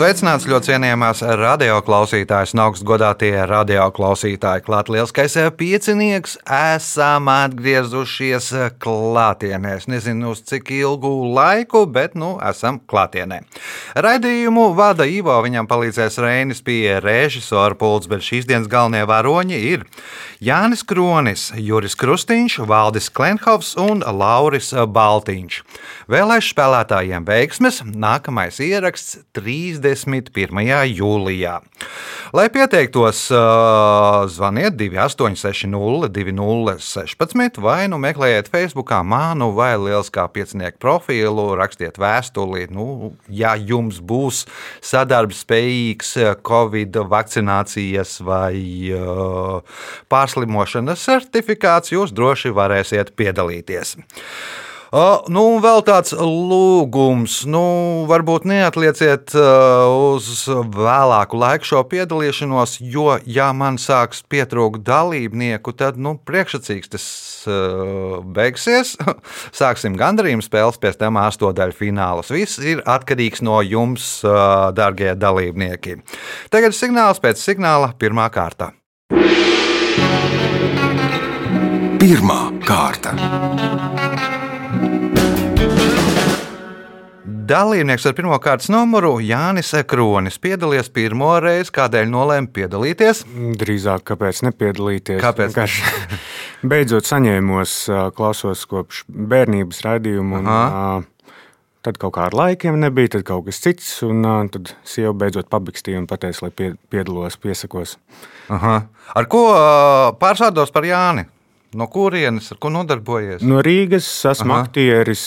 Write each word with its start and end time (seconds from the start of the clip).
Sveicināts 0.00 0.46
ļoti 0.48 0.70
cienījamās 0.70 1.18
radioklausītājas 1.36 2.54
un 2.54 2.62
augstgadātie 2.64 3.34
radioklausītāji. 3.50 4.62
Klāt 4.64 4.88
lielskais 4.88 5.34
piecinieks, 5.60 6.38
esam 6.56 7.28
atgriezušies 7.28 8.46
klātienē. 8.80 9.74
Es 9.76 9.84
nezinu, 9.92 10.30
uz 10.32 10.40
cik 10.48 10.72
ilgu 10.78 11.10
laiku, 11.36 11.82
bet 11.84 12.16
nu 12.16 12.30
esam 12.48 12.78
klātienē. 12.80 13.42
Raidījumu 14.00 14.70
vada 14.78 15.04
Ivo, 15.04 15.36
viņam 15.44 15.68
palīdzēs 15.68 16.16
Reinis 16.24 16.64
pie 16.64 16.96
režisora 17.04 17.76
pults, 17.76 18.08
bet 18.08 18.24
šīs 18.24 18.48
dienas 18.48 18.72
galvenie 18.72 19.04
varoņi 19.04 19.60
ir 19.74 19.84
Jānis 20.40 20.80
Kronis, 20.80 21.50
Juris 21.60 21.98
Krustīņš, 22.00 22.62
Valdis 22.64 23.10
Klenhovs 23.12 23.74
un 23.76 24.00
Lauris 24.00 24.72
Baltiņš. 24.72 25.60
Vēlēšu 26.08 26.56
spēlētājiem 26.56 27.28
veiksmes, 27.28 27.84
nākamais 27.84 28.64
ieraksts 28.64 29.20
30. 29.36 29.89
21. 29.94 30.94
jūlijā. 30.94 31.58
Lai 32.30 32.44
pieteiktos, 32.52 33.24
zvaniet 34.30 34.76
2860, 34.78 36.06
2016 36.14 37.58
vai 37.58 37.88
nu 37.90 37.98
meklējiet 37.98 38.46
Facebook 38.52 38.92
mānu 39.02 39.50
vai 39.56 39.72
Lieliskā 39.74 40.28
piecinieku 40.30 40.78
profilu, 40.78 41.48
rakstiet 41.58 41.98
vēstuli. 41.98 42.68
Nu, 42.70 43.16
ja 43.26 43.56
jums 43.58 43.98
būs 43.98 44.44
sadarbspējīgs 44.92 46.14
Covid 46.46 47.02
vakcinācijas 47.10 48.20
vai 48.22 48.94
pārslimošanas 50.12 51.02
certifikāts, 51.10 51.90
jūs 51.96 52.14
droši 52.14 52.54
varēsiet 52.54 53.16
piedalīties. 53.18 53.96
Nu, 54.90 55.42
vēl 55.62 55.84
tāds 55.86 56.10
lūgums, 56.18 57.44
nu, 57.46 57.62
varbūt 58.10 58.46
neatlieciet 58.50 59.30
uh, 59.38 60.16
uz 60.16 60.42
vēlāku 60.50 61.38
laiku 61.38 61.68
šo 61.68 61.84
piedalīšanos, 61.86 62.80
jo, 62.82 63.14
ja 63.22 63.52
man 63.54 63.78
sāks 63.78 64.24
pietrūkt 64.26 64.82
dalībnieku, 64.82 65.76
tad 65.78 65.94
nu, 65.94 66.16
priekšsacīgs 66.26 66.90
tas 66.90 67.06
uh, 67.46 68.18
beigsies. 68.34 68.96
Sāksim 69.60 69.94
gandarījuma 70.00 70.42
spēles, 70.42 70.80
pēc 70.82 70.98
tam 71.04 71.22
astodaļu 71.22 71.78
finālus. 71.78 72.34
Viss 72.34 72.58
ir 72.58 72.82
atkarīgs 72.82 73.46
no 73.46 73.60
jums, 73.62 74.24
uh, 74.26 74.72
darbie 74.74 75.14
dalībnieki. 75.14 76.00
Tagad 76.50 76.74
signāls 76.74 77.22
pēc 77.22 77.38
signāla 77.38 77.94
pirmā 77.94 78.26
kārta. 78.34 78.72
Pirmā 82.00 82.42
kārta. 82.66 83.14
Dalībnieks 87.50 88.04
ar 88.06 88.12
pirmā 88.14 88.36
kārtas 88.38 88.68
numuru 88.70 89.16
Jānis 89.26 89.72
Kronis 89.90 90.36
piedalījies 90.38 90.90
pirmo 90.94 91.32
reizi. 91.42 91.72
Kādēļ 91.74 92.06
nolēma 92.12 92.46
piedalīties? 92.54 93.24
Drīzāk, 93.58 94.04
kāpēc 94.06 94.44
nepiedalīties? 94.46 95.18
Kāpēc? 95.18 95.50
Vienkārši 95.50 96.20
beidzot 96.70 97.08
saņēmos, 97.10 97.74
klausos 98.14 98.62
kopš 98.70 99.02
bērnības 99.10 99.82
raidījumu. 99.88 100.44
Un, 100.44 101.08
tad 101.82 101.98
kaut 101.98 102.14
kā 102.14 102.28
ar 102.28 102.38
laikiem 102.38 102.78
nebija, 102.84 103.16
tad 103.16 103.26
kaut 103.32 103.48
kas 103.48 103.58
cits. 103.64 103.90
Un 104.06 104.22
tad 104.54 104.70
sieva 104.86 105.16
beidzot 105.24 105.50
pabeigtīja 105.50 106.04
un 106.04 106.06
pateica, 106.12 106.46
lai 106.46 106.54
pie, 106.54 106.72
piedalos, 106.92 107.40
piesakos. 107.42 107.98
Aha. 108.46 108.78
Ar 109.18 109.30
ko 109.32 109.44
pārsādos 110.22 110.70
par 110.70 110.86
Jāni? 110.86 111.26
No 111.74 111.90
kurienes, 111.90 112.54
ar 112.54 112.62
ko 112.62 112.70
nodarbojies? 112.78 113.42
No 113.42 113.58
Rīgas 113.62 114.06
esmu 114.36 114.54
Aha. 114.54 114.68
aktieris 114.68 115.24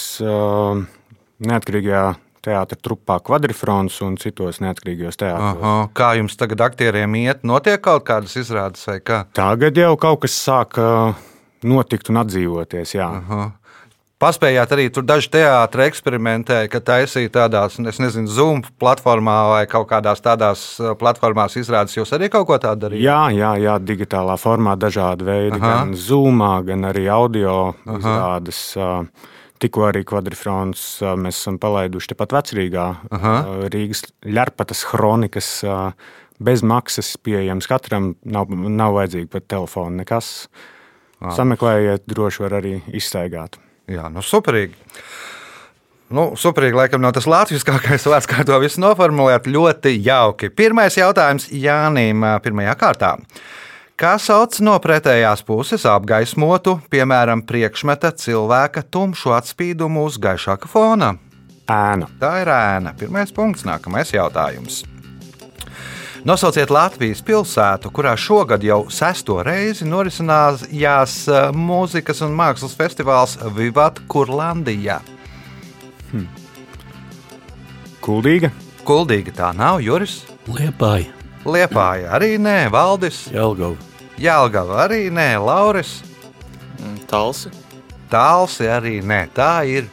neatkarīgajā 1.50 2.06
teātris 2.44 2.84
trupā 2.84 3.20
kvadrifrons 3.24 4.02
un 4.04 4.18
citos 4.20 4.60
neatkarīgajos 4.64 5.20
teātros. 5.22 5.64
Aha. 5.64 5.76
Kā 5.96 6.14
jums 6.20 6.36
tagad 6.40 6.64
aktieriem 6.66 7.16
iet? 7.22 7.44
Notiek 7.48 7.82
kaut 7.84 8.06
kādas 8.08 8.36
izrādes 8.40 8.84
vai 8.90 9.00
kā? 9.00 9.24
Tagad 9.38 9.80
jau 9.80 9.94
kaut 10.00 10.24
kas 10.26 10.36
sāk 10.44 10.80
notikt 11.64 12.12
un 12.12 12.24
atdzīvoties. 12.24 12.98
Jā. 12.98 13.10
Aha. 13.22 13.52
Paspējāt 14.24 14.72
arī 14.72 14.86
tur 14.94 15.04
daži 15.04 15.28
teātris 15.34 15.90
eksperimentēja, 15.90 16.70
ka 16.72 16.80
taisīja 16.80 17.32
tādās, 17.42 17.76
nezinu, 17.82 18.30
Zoom 18.32 18.62
platformā 18.80 19.36
vai 19.52 19.64
kaut 19.68 19.90
kādās 19.90 20.24
tādās 20.24 20.62
platformās 21.00 21.58
izrādes. 21.60 21.98
Jūs 21.98 22.14
arī 22.16 22.30
kaut 22.32 22.48
ko 22.48 22.56
tādu 22.62 22.86
darījāt? 22.86 23.04
Jā, 23.04 23.20
jā, 23.36 23.52
jā, 23.66 23.76
digitālā 23.84 24.38
formā 24.40 24.78
dažādi 24.80 25.28
veidi, 25.28 25.60
Aha. 25.60 25.74
gan 25.74 25.96
Zoom, 26.00 26.40
gan 26.70 26.88
arī 26.94 27.10
audio 27.12 27.74
izrādes. 27.84 28.64
Tikko 29.64 29.88
arī 29.88 30.04
kvadrifrons 30.08 30.84
mēs 31.24 31.38
esam 31.40 31.58
palaiduši 31.62 32.12
tepat 32.12 32.36
vecrīgā 32.36 32.88
Aha. 33.16 33.34
Rīgas 33.72 34.04
ļarpatas 34.28 34.84
kronikas 34.90 35.50
bez 36.44 36.64
maksas 36.68 37.14
pieejams 37.24 37.70
katram. 37.72 38.14
Nav, 38.28 38.52
nav 38.52 38.98
vajadzīgi 38.98 39.30
pat 39.32 39.48
telefonu 39.54 40.02
nekas. 40.02 40.34
Sameklējiet, 41.24 42.04
droši 42.12 42.44
var 42.44 42.58
arī 42.60 42.74
izstaigāt. 42.92 43.56
Jā, 43.92 44.10
nu 44.12 44.24
superīgi. 44.24 44.76
Nu, 46.14 46.34
superīgi, 46.38 46.78
laikam, 46.78 47.02
nav 47.02 47.16
tas 47.16 47.28
latviskākais 47.30 48.06
vārds, 48.12 48.28
kā 48.30 48.44
to 48.48 48.60
visu 48.62 48.82
noformulēt. 48.84 49.48
Ļoti 49.50 49.96
jauki. 50.04 50.52
Pirmais 50.54 50.98
jautājums 51.00 51.48
Jānim 51.56 52.26
pirmajā 52.44 52.76
kārtā. 52.80 53.16
Kā 53.94 54.16
sauc 54.18 54.56
no 54.66 54.74
pretējās 54.82 55.44
puses 55.46 55.84
apgaismotu, 55.86 56.80
piemēram, 56.90 57.44
priekšmeta 57.46 58.10
cilvēka 58.18 58.82
tumšu 58.90 59.36
atspīdumu 59.38 60.08
uz 60.08 60.18
gaišāka 60.18 60.70
fona? 60.72 61.12
Ēna. 61.70 62.10
Tā 62.20 62.32
ir 62.42 62.50
ēna. 62.50 62.96
Pirmais 62.98 63.32
punkts, 63.32 63.68
nākamais 63.70 64.10
jautājums. 64.16 64.82
Nosauciet 66.26 66.72
Latvijas 66.72 67.22
pilsētu, 67.22 67.92
kurā 67.94 68.16
šogad 68.18 68.64
jau 68.64 68.86
sesto 68.90 69.42
reizi 69.44 69.86
norisinājās 69.86 71.18
eh, 71.28 71.50
mūzikas 71.52 72.24
un 72.24 72.34
mākslas 72.38 72.74
festivāls 72.80 73.36
Vivat 73.58 74.00
Kurlandijā. 74.08 75.02
Kuldīga. 78.04 78.50
Kuldīga 78.88 79.36
tā 79.36 79.52
nav, 79.56 79.84
Juris. 79.84 80.22
Liepāja, 80.48 81.12
Liepāja 81.44 82.14
arī 82.16 82.38
nē, 82.40 82.70
Valdis. 82.72 83.26
Jelgava, 83.34 83.76
Jālgava 84.22 84.86
arī 84.86 85.10
nē, 85.12 85.34
Lauris. 85.44 85.98
Talsi. 87.10 87.52
Tālsi 88.12 88.70
arī 88.70 89.00
nē, 89.04 89.26
tā 89.36 89.52
ir 89.68 89.90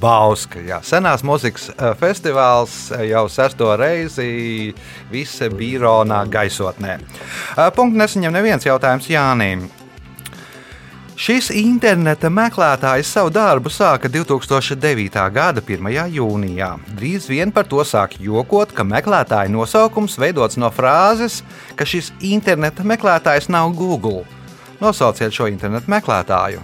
Bauska. 0.00 0.60
Jā. 0.60 0.80
Senās 0.84 1.24
mūzikas 1.26 1.70
eh, 1.72 1.92
festivāls 2.00 2.74
eh, 2.94 3.06
jau 3.10 3.24
sesto 3.32 3.70
reizi 3.80 4.74
visa 5.12 5.48
Bīronā 5.52 6.22
gaisotnē. 6.30 6.98
Eh, 6.98 7.70
Punkts 7.76 7.98
nesaņem 8.02 8.36
neviens 8.36 8.68
jautājums 8.68 9.08
Jānim. 9.10 9.66
Šis 11.16 11.46
interneta 11.56 12.28
meklētājs 12.28 13.08
savu 13.08 13.30
darbu 13.32 13.70
sāka 13.72 14.10
2009. 14.12 15.22
gada 15.32 15.62
1. 15.64 15.86
jūnijā. 16.12 16.68
Drīz 16.92 17.24
vien 17.30 17.48
par 17.48 17.64
to 17.64 17.80
sāk 17.88 18.18
jokot, 18.20 18.68
ka 18.76 18.84
meklētāja 18.84 19.48
nosaukums 19.48 20.18
veidots 20.20 20.58
no 20.60 20.68
frāzes, 20.68 21.38
ka 21.72 21.86
šis 21.88 22.10
interneta 22.20 22.84
meklētājs 22.84 23.48
nav 23.48 23.72
Google. 23.78 24.26
Nosauciet 24.76 25.32
šo 25.32 25.48
internetu 25.48 25.88
meklētāju. 25.88 26.60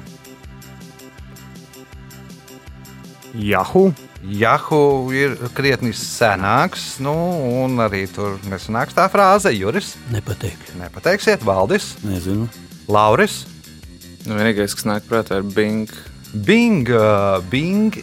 Yahoo. 3.32 3.94
Yahoo 4.22 5.08
ir 5.16 5.32
krietni 5.56 5.94
senāks, 5.96 7.00
nu, 7.00 7.14
un 7.64 7.80
arī 7.80 8.04
tur 8.04 8.36
nesanāks 8.52 8.92
tā 9.00 9.08
frāze. 9.08 9.54
Juris, 9.56 9.94
nepatīk. 10.12 10.60
nepateiksiet, 10.76 11.40
Valdis, 11.40 11.94
Nezinu. 12.04 12.50
Lauris. 12.92 13.46
Nu, 14.22 14.36
vienīgais, 14.38 14.74
kas 14.78 14.86
nāk 14.86 15.06
prātā, 15.10 15.40
ir 15.40 15.46
Bing. 15.50 15.90
Bing, 16.46 16.86
uh, 16.94 17.40
Bing, 17.50 17.96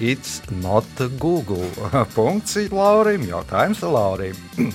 it's 0.00 0.40
not 0.58 0.88
Google. 1.22 1.68
Punkts 2.16 2.58
Laurim, 2.74 3.28
jautājums 3.30 3.84
Laurim. 3.86 4.40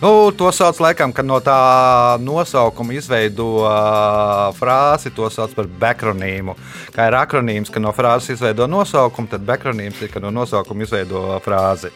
Nu, 0.00 0.30
to 0.32 0.48
sauc 0.48 0.78
laikam, 0.80 1.10
kad 1.12 1.26
no 1.28 1.36
tā 1.44 2.16
nosaukuma 2.24 2.94
izveido 2.96 3.66
uh, 3.66 4.46
frāzi, 4.56 5.10
to 5.12 5.26
sauc 5.28 5.52
par 5.52 5.66
bakronīmu. 5.82 6.54
Kā 6.94 7.10
ir 7.10 7.16
akronīms, 7.18 7.68
ka 7.68 7.82
no 7.84 7.92
frāzes 7.92 8.38
izveido 8.38 8.64
nosaukumu, 8.64 9.28
tad 9.28 9.44
bakronīms 9.44 10.00
ir, 10.00 10.08
ka 10.08 10.22
no 10.24 10.32
nosaukuma 10.32 10.86
izveido 10.86 11.26
frāzi. 11.44 11.92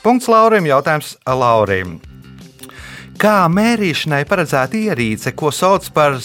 Punkts 0.00 0.32
Laurim, 0.32 0.70
jautājums 0.70 1.12
Laurim. 1.28 1.98
Kā 3.20 3.42
mērīšanai 3.52 4.24
paredzēta 4.24 4.80
ierīce, 4.80 5.34
ko 5.36 5.52
sauc 5.52 5.92
par 5.92 6.16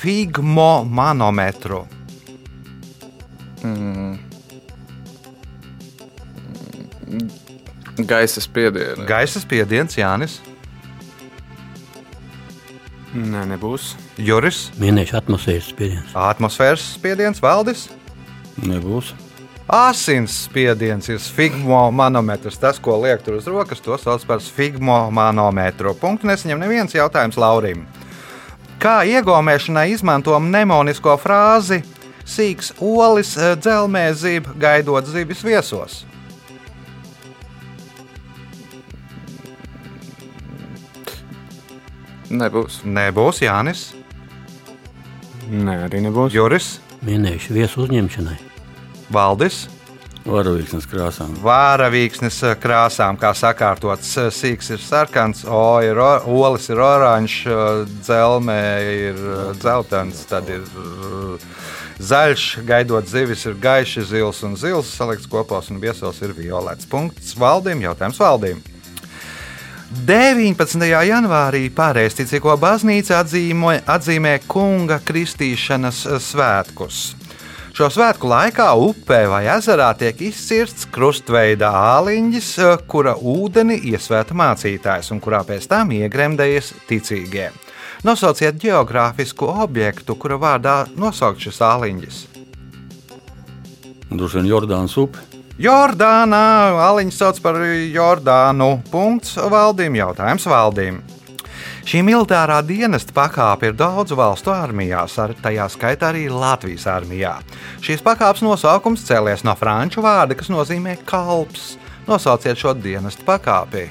sfigmomanometru? 0.00 1.86
Mm. 3.64 4.18
Gaisa 8.06 8.40
spiediena. 8.40 9.04
Gaisa 9.04 9.40
spiediens, 9.40 9.96
Jānis. 9.98 10.40
Nē, 13.10 13.42
nebūs. 13.50 13.96
Juris, 14.22 14.68
Minēšu 14.78 15.18
atmosfēras 15.18 15.68
spiediens. 15.72 16.12
atmosfēras 16.14 16.84
spiediens, 16.94 17.42
valdis. 17.42 17.88
Nebūs. 18.62 19.12
Asins 19.70 20.46
spiediens 20.46 21.08
ir 21.10 21.18
sfigmomanometrs. 21.18 22.58
Tas, 22.58 22.78
ko 22.78 22.96
liek 23.02 23.22
tur 23.22 23.36
uz 23.38 23.46
rokas, 23.46 23.82
to 23.82 23.98
sauc 23.98 24.24
par 24.26 24.40
sfigmomanometru. 24.40 25.94
Punktu 25.98 26.26
nesaņem 26.30 26.58
neviens 26.62 26.94
jautājums 26.94 27.36
Laurim. 27.38 27.84
Kā 28.80 29.00
iegūmēšanai 29.04 29.90
izmanto 29.92 30.36
mnemonisko 30.40 31.18
frāzi 31.20 31.82
Sīks 32.30 32.74
olis 32.80 33.34
eh, 33.36 33.56
dzelmē 33.58 34.06
zib, 34.16 34.48
gaidot 34.60 35.08
zivis 35.10 35.42
viesos? 35.44 36.04
Nebūs. 42.30 42.84
Nebūs 42.86 43.40
Jānis, 43.42 43.88
Nē, 45.50 45.88
arī 45.88 45.98
nebūs. 46.04 46.30
Juris, 46.30 46.76
Minēšu 47.02 47.56
viesu 47.56 47.80
uzņemšanai. 47.82 48.36
Valdis. 49.10 49.64
Varavīksnes 50.26 50.84
krāsām. 50.84 51.30
Vāravīksnes 51.40 52.42
eh, 52.44 52.54
krāsām, 52.60 53.16
kā 53.18 53.30
sakārtots. 53.34 54.10
eh, 54.20 54.28
Sīks 54.30 54.68
ir 54.74 54.78
sarkans, 54.84 55.44
o, 55.48 55.80
ir, 55.80 55.96
o- 55.98 56.20
olis 56.44 56.68
ir 56.68 56.76
oranžs, 56.84 57.46
eh, 57.46 57.86
dzelmē 58.04 58.60
ir 59.08 59.22
dzeltens, 59.56 60.26
tad 60.28 60.48
ir 60.52 60.60
zaļš, 62.00 62.44
gaidot 62.68 63.08
zivis 63.08 63.46
ir 63.46 63.54
gaiši 63.60 64.04
zils 64.12 64.42
un 64.44 64.56
zils, 64.56 64.92
salikts 64.96 65.26
kopos 65.28 65.70
un 65.70 65.80
viesos 65.80 66.20
ir 66.22 66.32
violets. 66.36 66.84
Punkts 66.86 67.34
valdīm, 67.34 67.80
jautājums 67.88 68.20
valdīm. 68.20 68.60
19. 70.06 70.86
janvārī 71.08 71.64
Pārējsticīgo 71.74 72.54
baznīca 72.60 73.24
atzīmē, 73.24 73.80
atzīmē 73.90 74.36
kunga 74.46 75.00
kristīšanas 75.02 76.04
svētkus. 76.22 77.00
Šo 77.80 77.86
svētku 77.88 78.28
laikā 78.28 78.66
upē 78.76 79.22
vai 79.32 79.46
ezerā 79.48 79.86
tiek 79.96 80.18
izcirsts 80.20 80.84
krustveida 80.92 81.70
āliņģis, 81.72 82.48
eh, 82.60 82.82
kura 82.84 83.14
ūdeni 83.16 83.78
iesvēta 83.88 84.34
mācītājs 84.36 85.08
un 85.14 85.20
kurā 85.24 85.40
pēc 85.48 85.64
tam 85.66 85.88
iegremdējas 85.88 86.74
ticīgie. 86.90 87.46
Nosauciet 88.04 88.58
geogrāfisku 88.60 89.48
objektu, 89.64 90.12
kura 90.12 90.36
vārdā 90.36 90.74
nosaukt 90.94 91.40
šis 91.40 91.62
āliņģis. 91.64 92.18
Droši 94.10 94.42
vien 94.42 94.50
Jordānas 94.52 94.98
upe. 95.00 95.16
Jordānā 95.56 96.76
Aliņš 96.84 97.16
sauc 97.16 97.40
par 97.40 97.54
Jordānu. 97.94 98.82
Punkts 98.92 99.36
valdīm, 99.40 99.96
jautājums 99.96 100.44
valdīm. 100.44 101.00
Šī 101.90 102.04
militārā 102.06 102.60
dienesta 102.62 103.10
pakāpe 103.10 103.66
ir 103.66 103.72
daudzu 103.74 104.14
valstu 104.14 104.52
armijās, 104.54 105.16
ar 105.18 105.32
tajā 105.42 105.64
skaitā 105.74 106.12
arī 106.12 106.28
Latvijas 106.30 106.84
armijā. 106.86 107.32
Šīs 107.82 108.04
pakāpes 108.06 108.44
nosaukums 108.46 109.02
cēlies 109.08 109.42
no 109.42 109.56
franču 109.58 110.04
vārda, 110.04 110.36
kas 110.38 110.52
nozīmē 110.54 110.94
kalps. 111.08 111.72
Nosauciet 112.06 112.62
šo 112.62 112.76
dienesta 112.78 113.26
pakāpi. 113.26 113.88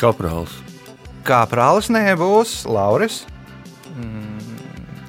Kaprāls. 0.00 0.54
Kā 1.28 1.42
prālis 1.50 1.92
nebūs 1.92 2.62
Lauris. 2.72 3.26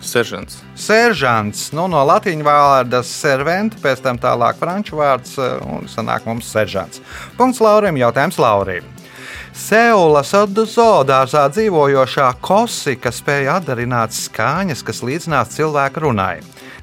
Seržants. 0.03 0.59
Seržants, 0.75 1.69
nu, 1.71 1.87
no 1.87 2.03
latviešu 2.11 2.43
vārda 2.43 3.05
servants, 3.07 3.79
pēc 3.79 4.03
tam 4.03 4.19
tālāk 4.19 4.59
franču 4.59 4.99
vārds 4.99 5.39
eh, 5.39 5.63
un 5.63 5.87
sanāk 5.87 6.27
mums 6.27 6.51
seržants. 6.51 6.99
Punkts 7.39 7.63
Laurim, 7.63 8.03
jautājums 8.03 8.43
Laurim. 8.43 8.96
Seulas 9.57 10.29
zoodārzā 10.69 11.47
dzīvojošā 11.49 12.27
kosika 12.45 13.09
spēja 13.11 13.55
atdarināt 13.57 14.13
skaņas, 14.13 14.83
kas 14.85 15.01
līdzinās 15.01 15.55
cilvēka 15.55 16.03
runai. 16.03 16.35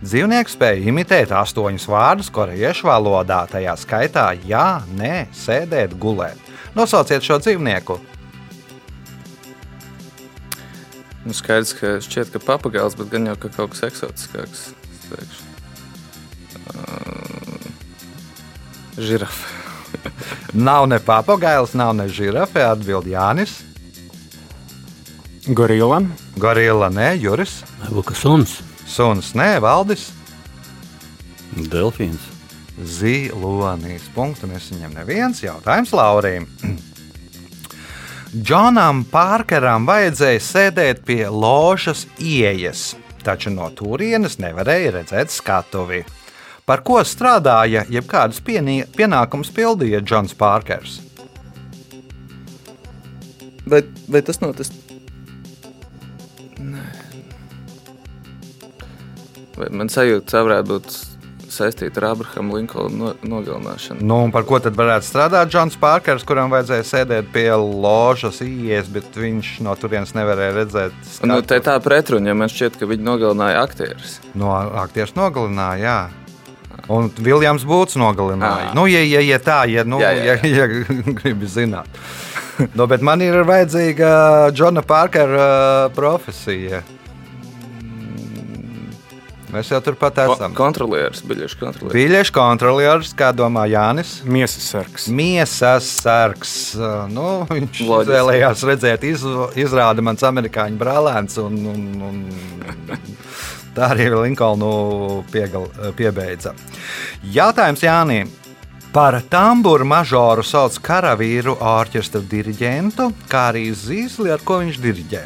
Dzīvnieks 0.03 0.57
spēja 0.57 0.91
imitēt 0.91 1.31
astoņus 1.39 1.87
vārdus 1.89 2.33
korejiešu 2.35 2.91
valodā, 2.91 3.45
tajā 3.53 3.77
skaitā 3.79 4.27
jā, 4.45 4.83
nē, 4.99 5.29
sēdēt, 5.39 5.95
gulēt. 6.03 6.51
Nosauciet 6.75 7.23
šo 7.23 7.39
dzīvnieku. 7.45 8.01
Nu, 11.25 11.33
skaidrs, 11.33 11.73
ka 11.79 11.97
šķiet, 12.05 12.35
ka 12.35 12.43
papagailis, 12.43 12.99
bet 12.99 13.13
gan 13.15 13.31
jau 13.31 13.39
ka 13.39 13.55
kaut 13.55 13.73
kas 13.77 13.87
eksotiskāks. 13.87 14.73
Uh, 16.75 17.71
Žirafa. 18.99 19.64
Nav 20.69 20.89
ne 20.89 20.99
papagailis, 20.99 21.75
nav 21.75 21.95
ne 21.97 22.09
žirafe, 22.09 22.63
atbild 22.63 23.09
Jānis. 23.11 23.61
Gorila. 25.47 26.01
Gorilla, 26.41 26.89
nē, 26.89 27.15
Juris. 27.21 27.63
Ka 28.05 28.15
suns. 28.17 28.63
Suns, 28.89 29.35
nē, 29.37 29.59
Valdis. 29.61 30.09
Delfīns. 31.53 32.31
Zilonis. 32.81 34.09
Punktu 34.15 34.49
nesaņem 34.51 34.97
neviens 34.97 35.43
jautājums 35.45 35.93
Laurim. 35.95 36.49
Džonam 38.35 39.05
Pārkeram 39.13 39.85
vajadzēja 39.87 40.41
sēdēt 40.43 41.05
pie 41.07 41.21
ložas 41.31 42.03
ieejas, 42.19 42.97
taču 43.23 43.53
no 43.55 43.69
turienes 43.71 44.41
nevarēja 44.43 44.97
redzēt 44.97 45.31
skatuvi. 45.31 46.01
Par 46.65 46.81
ko 46.81 46.97
strādāja, 47.05 47.83
jeb 47.93 48.07
kādus 48.09 48.41
pienākumus 48.41 49.51
pildīja 49.53 50.01
Džons 50.01 50.33
Pārkers? 50.39 51.03
Vai, 53.69 53.83
vai 54.09 54.23
tas 54.25 54.41
nav 54.41 54.55
tas? 54.57 54.71
Nē. 56.57 56.85
Vai 59.59 59.69
man 59.77 59.93
sajūta, 59.93 60.25
ka 60.25 60.33
tā 60.33 60.43
varētu 60.47 60.71
būt 60.73 60.97
saistīta 61.55 62.01
ar 62.01 62.09
Abrahama 62.15 62.57
Linkolna 62.57 62.97
no, 62.97 63.13
nogalināšanu. 63.29 64.01
Nu, 64.01 64.23
un 64.25 64.33
par 64.35 64.49
ko 64.49 64.59
tad 64.65 64.81
varētu 64.81 65.07
strādāt 65.07 65.53
Džons 65.53 65.77
Pārkers, 65.81 66.25
kuram 66.27 66.49
vajadzēja 66.53 66.89
sēdēt 66.89 67.31
pie 67.37 67.47
ložas 67.61 68.41
ieejas, 68.45 68.89
bet 68.93 69.21
viņš 69.21 69.55
no 69.69 69.77
turienes 69.79 70.17
nevarēja 70.17 70.57
redzēt 70.63 70.97
skatuvi? 71.05 71.31
Nu, 71.31 71.41
tā 71.45 71.61
ir 71.61 71.69
tā 71.69 71.77
pretruna, 71.85 72.33
ja 72.33 72.41
man 72.41 72.51
šķiet, 72.53 72.81
ka 72.81 72.89
viņi 72.89 73.05
nogalināja 73.07 73.63
aktierus. 73.69 74.19
No 74.33 74.57
aktieris 74.81 75.13
nogalināja, 75.21 75.85
jā. 75.85 76.24
Un 76.93 77.11
Viljams 77.19 77.65
Būts 77.69 77.97
nogalināja. 78.01 78.71
Ā. 78.71 78.75
Nu, 78.77 78.85
ja, 78.91 79.01
ja, 79.07 79.23
ja 79.25 79.39
tā, 79.41 79.63
ja, 79.71 79.85
nu, 79.89 80.01
Jā, 80.03 80.11
jā, 80.17 80.37
ja, 80.45 80.67
ja 80.67 80.67
gribi 81.21 81.47
zināt. 81.49 81.89
nu, 82.75 82.87
bet 82.91 83.03
man 83.03 83.23
ir 83.25 83.41
vajadzīga 83.49 84.51
Džona 84.55 84.83
Parkera 84.87 85.89
profesija. 85.97 86.83
Mēs 89.55 89.69
jau 89.71 89.79
turpat 89.87 90.17
esam. 90.19 90.51
Kontrolieris, 90.59 91.21
biļešu 91.31 91.59
kontrolieris. 91.61 91.95
Biļešu 91.95 92.33
kontrolieris, 92.35 93.13
kā 93.15 93.29
domā 93.39 93.69
Jānis. 93.71 94.17
Miesas 94.27 94.65
sargs. 94.73 95.05
Miesas 95.15 95.87
sargs. 96.03 96.55
Nu, 97.13 97.45
viņš 97.53 97.83
Loģiski. 97.87 98.11
vēlējās 98.17 98.65
redzēt, 98.67 99.07
iz, 99.07 99.23
izrāda 99.63 100.03
mans 100.03 100.27
amerikāņu 100.27 100.81
brālēns. 100.81 101.39
Un, 101.45 101.61
un, 101.71 101.85
un, 102.09 102.19
tā 103.75 103.91
arī 103.95 104.09
Linkolnu 104.13 105.25
piegal, 105.33 105.69
piebeidza. 105.99 106.55
Jautājums 107.35 107.85
Jānim. 107.85 108.33
Par 108.95 109.17
tamburu 109.27 109.83
mažoru 109.91 110.45
sauc 110.47 110.77
karavīru 110.79 111.57
orķestra 111.59 112.21
diriģentu, 112.31 113.09
kā 113.27 113.49
arī 113.51 113.65
zīsli, 113.75 114.31
ar 114.31 114.45
ko 114.47 114.61
viņš 114.61 114.79
diriģē. 114.79 115.23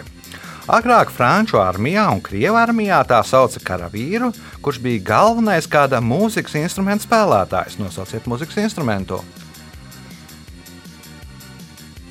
Agrāk 0.72 1.12
Franču 1.12 1.60
armijā 1.60 2.06
un 2.12 2.22
Krievijas 2.24 2.68
armijā 2.68 3.02
tā 3.08 3.20
sauca 3.24 3.60
karavīru, 3.64 4.30
kurš 4.64 4.80
bija 4.84 5.04
galvenais 5.10 5.68
kāda 5.68 6.00
mūzikas 6.04 6.56
instrumenta 6.60 7.04
spēlētājs. 7.04 7.76
Nosauciet 7.80 8.28
mūzikas 8.28 8.56
instrumentu. 8.64 9.20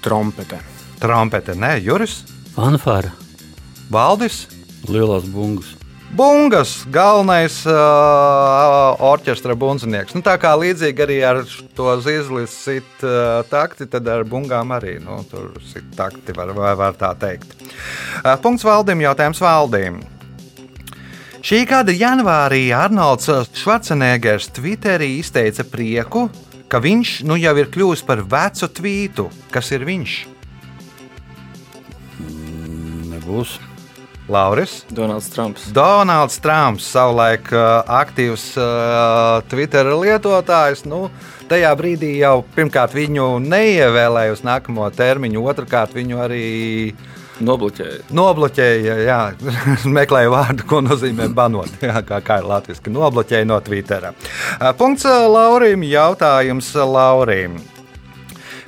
Trompete. 0.05 0.61
Trompete, 1.01 1.53
nē, 1.57 1.75
Juris, 1.85 2.23
Fanfāra. 2.57 3.11
Valdis, 3.93 4.47
Lielās 4.89 5.25
bungas. 5.29 5.75
Bungas, 6.15 6.85
galvenais 6.87 7.59
uh, 7.67 8.95
orķestra 9.03 9.57
bunzinieks. 9.59 10.15
Nu, 10.15 10.23
tā 10.23 10.37
kā 10.39 10.53
līdzīgi 10.55 11.03
arī 11.03 11.17
ar 11.27 11.41
to 11.75 11.97
zīzli 11.99 12.45
sit 12.47 13.03
uh, 13.03 13.43
takti, 13.51 13.89
tad 13.91 14.07
ar 14.07 14.23
bungām 14.27 14.71
arī 14.77 14.97
nu, 15.03 15.19
tur 15.27 15.51
sit 15.67 15.89
takti, 15.97 16.31
var, 16.37 16.53
var, 16.55 16.77
var 16.79 16.95
tā 16.97 17.11
teikt. 17.19 17.51
Uh, 18.23 18.33
punkts 18.39 18.63
valdīm, 18.65 19.03
jautājums 19.03 19.43
valdīm. 19.43 19.99
Šī 21.43 21.61
gada 21.69 21.93
janvārī 21.93 22.63
Arnolds 22.75 23.29
Švarcenegers 23.59 24.49
Twitterī 24.55 25.17
izteica 25.19 25.67
prieku, 25.67 26.25
ka 26.71 26.79
viņš 26.83 27.21
nu 27.27 27.37
jau 27.39 27.53
ir 27.59 27.69
kļuvis 27.71 28.03
par 28.07 28.23
vecu 28.23 28.71
tvītu. 28.79 29.27
Kas 29.51 29.75
ir 29.75 29.85
viņš? 29.87 30.19
Nebūs. 33.11 33.59
Lauris. 34.29 34.81
Donalds 34.91 35.29
Trumps. 35.33 35.67
Donalds 35.75 36.39
Trumps, 36.43 36.87
savulaik 36.91 37.51
uh, 37.55 37.81
aktīvs 38.01 38.49
uh, 38.59 39.41
Twitter 39.51 39.91
lietotājs, 39.95 40.83
nu, 40.89 41.07
tajā 41.47 41.71
brīdī 41.79 42.17
jau 42.19 42.41
pirmkārt 42.55 42.95
viņu 42.97 43.37
neievēlēja 43.45 44.35
uz 44.35 44.43
nākamo 44.47 44.89
termiņu, 44.95 45.45
otrkārt 45.53 45.95
viņu 45.95 46.25
arī 46.25 46.49
Nobloķēja. 47.37 48.07
Nobloķēja, 48.17 48.93
jā, 49.05 49.19
meklēja 49.97 50.31
vārdu, 50.33 50.65
ko 50.69 50.81
nozīmē 50.81 51.29
banot. 51.37 51.69
Jā, 51.85 52.01
kā, 52.01 52.17
kā 52.25 52.39
ir 52.41 52.49
latviešu, 52.49 52.89
nobloķēja 52.95 53.45
no 53.45 53.59
Twitter. 53.61 54.11
Punkts 54.79 55.05
Laurim, 55.05 55.85
jautājums 55.85 56.73
Laurim. 56.81 57.59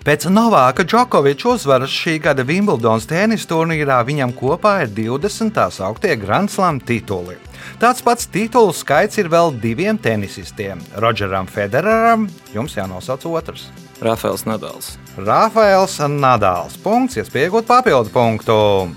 Pēc 0.10 0.24
Novāka 0.34 0.82
Džokoviča 0.90 1.52
uzvaras 1.52 1.92
šī 1.94 2.16
gada 2.24 2.42
Wimbledonas 2.42 3.06
tenisa 3.06 3.46
turnīrā 3.52 4.00
viņam 4.08 4.32
kopā 4.34 4.72
ir 4.82 4.90
20 4.98 5.54
tā 5.54 5.68
sauktie 5.70 6.16
Grand 6.18 6.50
Slam 6.50 6.80
tituli. 6.82 7.36
Tāds 7.78 8.02
pats 8.02 8.26
titulu 8.34 8.74
skaits 8.74 9.22
ir 9.22 9.30
vēl 9.30 9.54
diviem 9.62 10.02
tenisistiem- 10.02 10.82
Rodžeram 11.06 11.46
Federeram. 11.46 12.26
Jums 12.56 12.74
jānosauc 12.74 13.30
otrs. 13.30 13.70
Rafaels 14.02 14.48
Nadals. 14.50 14.98
Rafaels 15.16 16.00
Nadals. 16.10 16.78
Punkts, 16.82 17.22
iespējot 17.22 17.70
papildu 17.70 18.10
punktu. 18.10 18.90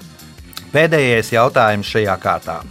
Pēdējais 0.73 1.37
jautājums 1.37 1.92
šajā 1.92 2.16
kārtā. 2.16 2.62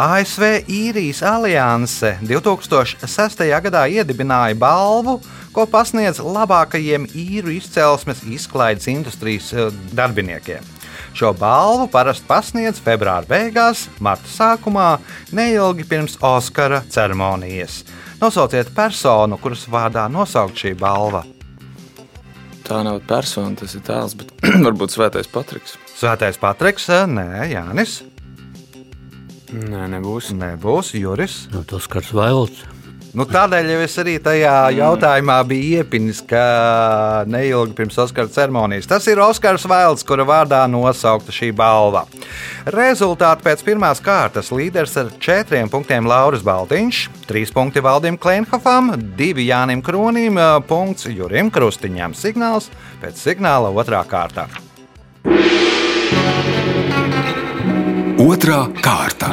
ASV 0.00 0.62
īrijas 0.64 1.18
alianse 1.28 2.14
2006. 2.24 3.42
gadā 3.60 3.82
iedibināja 3.92 4.56
balvu, 4.56 5.18
ko 5.52 5.66
pasniedz 5.68 6.22
labākajiem 6.24 7.04
īru 7.12 7.52
izcelsmes 7.52 8.22
izklaides 8.24 8.88
industrijas 8.88 9.50
eh, 9.52 9.68
darbiniekiem. 9.92 10.64
Šo 11.12 11.34
balvu 11.36 11.90
parasti 11.92 12.24
pasniedz 12.24 12.80
februāra 12.80 13.28
beigās, 13.28 13.90
marta 14.00 14.30
sākumā, 14.32 14.88
neilgi 15.36 15.84
pirms 15.90 16.16
Oskara 16.24 16.80
ceremonijas. 16.88 17.82
Nosauciet 18.22 18.72
personu, 18.72 19.36
kuras 19.42 19.66
vārdā 19.68 20.06
nosaukt 20.08 20.64
šī 20.64 20.72
balva. 20.80 21.26
Tā 22.64 22.80
nav 22.86 23.02
persona, 23.04 23.52
tas 23.58 23.76
ir 23.76 23.84
tēls, 23.84 24.16
bet 24.16 24.32
varbūt 24.64 24.96
Svētais 24.96 25.28
Patriks. 25.28 25.76
Svētais 25.92 26.40
Patriks, 26.40 26.88
nē, 26.88 27.50
Jānis. 27.52 28.00
Nē, 29.50 29.86
nebūs. 29.96 30.30
Nebūs 30.36 30.94
Juris. 30.94 31.46
Nu, 31.50 31.64
tas 31.66 31.88
skars 31.88 32.12
Vailds. 32.14 32.66
Nu, 33.10 33.24
tādēļ 33.26 33.72
jau 33.72 33.78
es 33.82 33.96
arī 33.98 34.12
tajā 34.22 34.52
jautājumā 34.76 35.40
biju 35.50 35.80
iepinis, 35.80 36.20
ka 36.22 37.24
neilgi 37.26 37.74
pirms 37.80 37.98
Oskara 37.98 38.30
ceremonijas. 38.30 38.86
Tas 38.86 39.08
ir 39.10 39.18
Oskars 39.18 39.66
Vailds, 39.66 40.06
kura 40.06 40.22
vārdā 40.28 40.60
nosaukta 40.70 41.34
šī 41.34 41.50
balva. 41.58 42.04
Rezultāti 42.70 43.48
pēc 43.48 43.64
pirmās 43.66 43.98
kārtas 44.04 44.52
līderis 44.54 44.94
ar 45.02 45.10
četriem 45.18 45.72
punktiem 45.72 46.06
Lauris 46.06 46.46
Baltiņš, 46.46 47.02
trīs 47.26 47.50
punkti 47.50 47.82
Valdim 47.82 48.20
Klimhofam, 48.20 48.94
divi 49.18 49.48
Jānim 49.50 49.82
Kronim, 49.82 50.38
punkts 50.70 51.10
Jurim 51.10 51.50
Krustiņam. 51.50 52.14
Signāls 52.14 52.70
pēc 53.02 53.18
signāla 53.18 53.74
otrā 53.74 54.06
kārta. 54.06 54.46
Otra 58.20 58.66
kārta. 58.84 59.30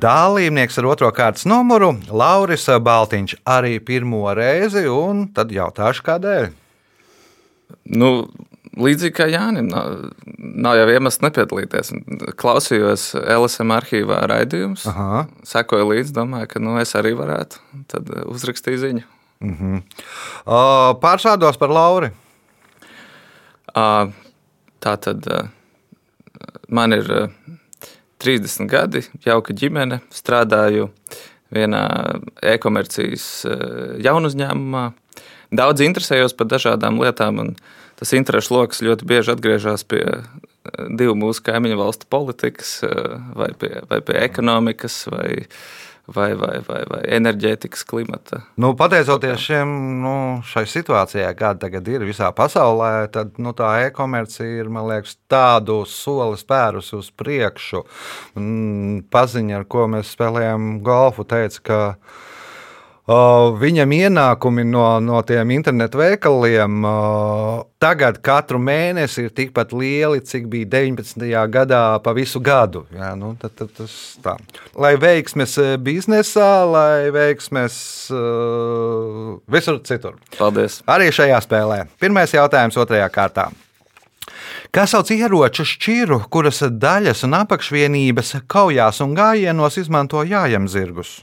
Dalībnieks 0.00 0.78
ar 0.80 0.86
otro 0.88 1.10
kārtas 1.12 1.44
numuru- 1.44 1.90
Lauris 2.22 2.64
Baltiņš 2.80 3.34
arī 3.44 3.74
pirmo 3.84 4.22
reizi, 4.32 4.86
un 4.88 5.26
tad 5.36 5.52
jautāšu, 5.52 6.06
kādēļ. 6.06 6.48
Nu, 7.92 8.30
līdzīgi 8.80 9.12
kā 9.12 9.28
Jānis, 9.28 9.68
nav, 9.68 10.08
nav 10.40 10.78
jau 10.80 10.88
iemesls 10.88 11.20
nepiedalīties. 11.20 11.92
Klausījos 12.40 13.12
LSM 13.20 13.76
arhīvā 13.76 14.22
raidījumus, 14.32 14.86
Aha. 14.88 15.26
sekoju 15.44 15.92
līdzi, 15.92 16.16
domāju, 16.16 16.48
ka 16.48 16.64
nu, 16.64 16.78
es 16.80 16.96
arī 16.96 17.12
varētu. 17.12 17.60
Tad 17.92 18.08
eh, 18.08 18.24
uzrakstīju 18.24 18.82
ziņu. 18.86 19.04
O, 20.46 20.58
Pārsvārdos 21.02 21.60
par 21.60 21.68
Lauri. 21.68 22.12
Ā, 23.76 24.12
Tā 24.82 24.96
tad 24.98 25.26
ā, 25.30 25.42
man 26.72 26.96
ir 26.96 27.10
ā, 27.10 27.26
30 28.22 28.70
gadi, 28.70 29.04
jauka 29.26 29.54
ģimene, 29.54 30.00
strādāju 30.14 30.90
vienā 31.54 31.84
e-komercijas 32.54 33.26
ā, 33.46 33.58
jaunu 34.02 34.30
uzņēmumā. 34.32 34.88
Daudz 35.52 35.84
interesējos 35.84 36.34
par 36.34 36.48
dažādām 36.48 36.98
lietām, 37.02 37.38
un 37.42 37.54
tas 38.00 38.14
interesu 38.16 38.56
lokus 38.56 38.82
ļoti 38.82 39.06
bieži 39.06 39.34
atgriežas 39.34 39.84
pie 39.84 40.02
divu 40.96 41.14
mūsu 41.18 41.42
kaimiņu 41.44 41.78
valstu 41.78 42.08
politikas, 42.10 42.78
vai 43.36 43.50
pie, 43.58 43.74
vai 43.90 44.00
pie 44.06 44.16
ekonomikas, 44.22 45.02
vai, 45.12 45.44
vai, 46.06 46.32
vai, 46.34 46.58
vai, 46.66 46.80
vai 46.88 47.00
enerģētikas, 47.16 47.84
klimata. 47.88 48.42
Nu, 48.60 48.72
pateicoties 48.78 49.42
šiem, 49.42 49.74
nu, 50.02 50.14
šai 50.46 50.64
situācijai, 50.70 51.30
kāda 51.38 51.66
tagad 51.66 51.88
ir 51.92 52.06
visā 52.08 52.32
pasaulē, 52.36 53.06
tad 53.14 53.38
nu, 53.42 53.54
tā 53.56 53.70
e-komercija 53.86 54.64
ir 54.64 54.72
liekas, 54.72 55.16
tādu 55.30 55.82
soli 55.88 56.40
spērus 56.40 56.92
uz 56.98 57.12
priekšu. 57.14 57.84
Mm, 58.38 59.06
Paziņa, 59.12 59.60
ar 59.60 59.68
ko 59.70 59.86
mēs 59.92 60.12
spēlējam 60.16 60.76
golfu, 60.84 61.26
teica, 61.28 61.62
ka 61.62 61.80
o, 63.06 63.18
viņam 63.58 63.92
ienākumi 63.96 64.64
no, 64.68 64.84
no 65.02 65.22
tiem 65.26 65.54
internetu 65.54 66.00
veikaliem 66.00 66.84
o, 66.86 66.92
tagad 67.82 68.20
katru 68.22 68.60
mēnesi 68.62 69.26
ir 69.26 69.32
tikpat 69.34 69.72
lieli, 69.74 70.22
cik 70.26 70.46
bija 70.52 70.68
19. 70.76 71.26
gadā 71.52 71.82
pa 72.04 72.14
visu 72.16 72.40
gadu. 72.42 72.84
Jā, 72.94 73.12
nu, 73.18 73.34
tad, 73.40 73.56
tad, 73.58 73.72
tas 73.78 73.96
tā. 74.22 74.36
Lai 74.78 74.94
veiksmes 75.00 75.56
eh, 75.62 75.74
biznesā, 75.82 76.52
lai 76.68 77.10
veiksmes 77.14 77.74
uh, 78.14 79.34
visur 79.50 79.82
citur. 79.88 80.16
Paldies! 80.38 80.80
Arī 80.90 81.10
šajā 81.14 81.42
spēlē. 81.44 81.82
Pirmais 82.02 82.34
jautājums 82.34 82.78
otrajā 82.78 83.10
kārtā. 83.12 83.50
Kā 84.72 84.86
sauc 84.88 85.10
ieroču 85.12 85.66
šķiru, 85.68 86.22
kuras 86.32 86.62
daļas 86.64 87.26
un 87.26 87.36
apakšvienības 87.42 88.38
kaujās 88.48 89.02
un 89.04 89.12
gājienos 89.18 89.76
izmanto 89.82 90.22
jājam 90.24 90.70
zirgus? 90.70 91.18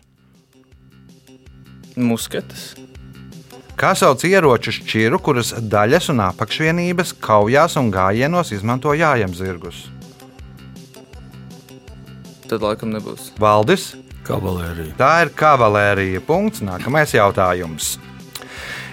Musketes, 2.00 2.72
Kā 3.80 3.94
sauc 3.96 4.20
ieroču 4.28 4.74
šķiru, 4.76 5.22
kuras 5.24 5.54
daļas 5.56 6.10
un 6.12 6.20
apakšvienības 6.26 7.14
kaujās 7.24 7.78
un 7.80 7.88
gājienos 7.96 8.52
izmanto 8.52 8.92
jājam 8.92 9.32
zirgus? 9.32 9.86
tad 12.50 12.66
laikam 12.66 12.92
nebūs. 12.94 13.30
Valdis, 13.40 13.92
Kavalērija. 14.28 14.96
tā 14.98 15.12
ir 15.24 15.32
kavalērija. 15.38 16.22
Punkts. 16.26 16.64
Nākamais 16.66 17.14
jautājums. 17.14 17.98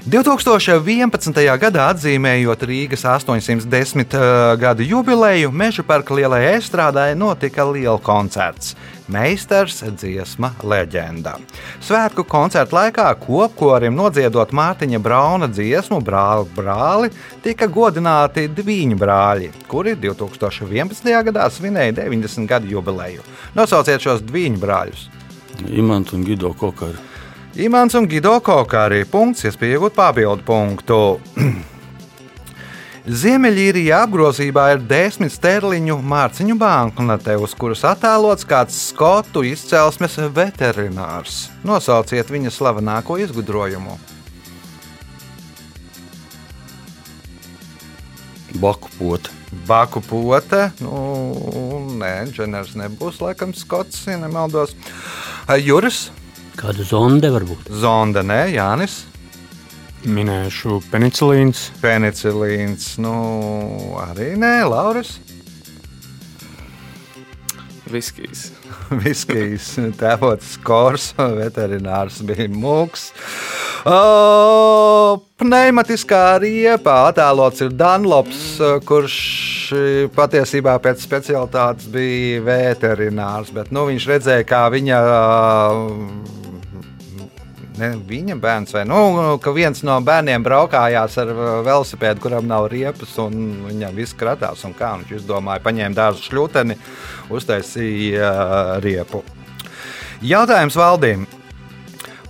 2011. 0.07 1.35
gadā 1.59 1.89
atzīmējot 1.91 2.61
Rīgas 2.63 3.03
810 3.11 4.13
uh, 4.15 4.53
gadu 4.55 4.85
jubileju, 4.87 5.51
Meža 5.51 5.83
parka 5.83 6.15
lielajai 6.15 6.53
estrādē 6.61 7.09
notika 7.19 7.65
liela 7.67 7.99
koncerts. 7.99 8.77
Meistars 9.11 9.81
dziesma 9.83 10.53
leģenda. 10.63 11.33
Svētku 11.83 12.23
koncerta 12.23 12.79
laikā 12.79 13.09
kopkorim 13.19 13.99
nodziedot 13.99 14.55
Mārtiņa 14.55 15.03
Brauna 15.03 15.51
dziesmu 15.51 15.99
Brāli, 16.07 16.47
brāli 16.55 17.11
tika 17.43 17.67
godināti 17.67 18.47
divi 18.47 18.85
brāļi, 18.95 19.51
kuri 19.67 19.97
2011. 20.07 21.11
gadā 21.33 21.51
svinēja 21.51 21.99
90 21.99 22.47
gadu 22.47 22.71
jubileju. 22.77 23.27
Nosauciet 23.59 24.07
šos 24.07 24.23
divu 24.23 24.55
brāļus. 24.63 25.09
Imants 25.67 26.15
un 26.15 26.23
Gido 26.23 26.55
Kokari. 26.55 27.16
Imants 27.57 27.95
un 27.97 28.05
Gido 28.05 28.35
Kokārī 28.45 28.99
punkts, 29.09 29.47
iespēja 29.49 29.79
iegūt 29.79 29.95
papildu 29.97 30.43
punktu. 30.45 30.97
Ziemeļīrijā 33.23 34.03
apgrozībā 34.05 34.65
ir 34.75 34.83
desmit 34.85 35.33
sterliņu 35.33 35.97
mārciņu 36.05 36.57
banknote, 36.61 37.39
uz 37.41 37.55
kuras 37.57 37.81
attēlots 37.89 38.45
kāds 38.51 38.77
skotu 38.91 39.41
izcelsmes 39.49 40.19
veterinārs. 40.37 41.47
Nosauciet 41.65 42.29
viņa 42.35 42.53
slavenāko 42.53 43.17
izgudrojumu. 43.25 43.97
Baku 48.61 48.93
pote. 48.99 49.33
Baku 49.65 50.05
pote, 50.05 50.67
nu, 50.85 51.01
nē, 52.03 52.13
Dženers 52.37 52.77
nebūs 52.77 53.25
laikam 53.25 53.57
skots, 53.57 54.05
ja 54.11 54.21
nemaldos. 54.21 54.77
Juris, 55.63 56.11
Kāda 56.57 56.87
zonde 56.89 57.29
var 57.35 57.45
būt? 57.45 57.69
Zonda, 57.83 58.23
nē, 58.25 58.47
Jānis. 58.55 59.03
Minēšu 60.07 60.79
penicilīns, 60.93 61.67
Penicilīns, 61.83 62.95
nu, 63.03 63.15
arī 64.01 64.35
nē, 64.39 64.53
Lauris. 64.71 65.17
Viskijs. 67.91 68.49
Viskijs, 69.03 69.75
tēvots 69.99 70.57
Kors, 70.65 71.11
veterinārs 71.19 72.23
bija 72.27 72.49
mūks. 72.51 73.11
O, 73.87 73.99
pneimatiskā 75.43 76.23
riepa 76.43 76.97
attēlots 77.11 77.67
ir 77.67 77.77
Danlops, 77.79 78.41
kurš 78.89 79.19
patiesībā 80.17 80.79
pēc 80.83 81.05
specialitātes 81.05 81.91
bija 81.93 82.43
veterinārs, 82.47 83.53
bet 83.55 83.71
nu, 83.75 83.87
viņš 83.91 84.11
redzēja, 84.15 84.49
kā 84.49 84.67
viņa 84.75 85.03
ne 87.81 87.93
viņa 88.09 88.37
bērns, 88.41 88.75
vai 88.77 88.85
nu, 88.89 88.99
ka 89.43 89.53
viens 89.57 89.83
no 89.87 89.97
bērniem 90.05 90.45
braukājās 90.45 91.17
ar 91.23 91.33
uh, 91.33 91.47
velosipēdu, 91.67 92.23
kuram 92.25 92.49
nav 92.51 92.69
riepas, 92.73 93.15
un 93.23 93.65
viņam 93.69 93.97
viss 93.97 94.17
kratās. 94.17 94.65
Un 94.69 94.75
kā 94.77 94.95
viņš 95.01 95.17
izdomāja, 95.21 95.65
paņēma 95.65 95.97
dārza 95.97 96.25
šļūteni, 96.27 96.79
uztaisīja 97.37 98.31
uh, 98.31 98.77
riepu. 98.85 99.25
Jautājums 100.25 100.79
valdīm. 100.79 101.27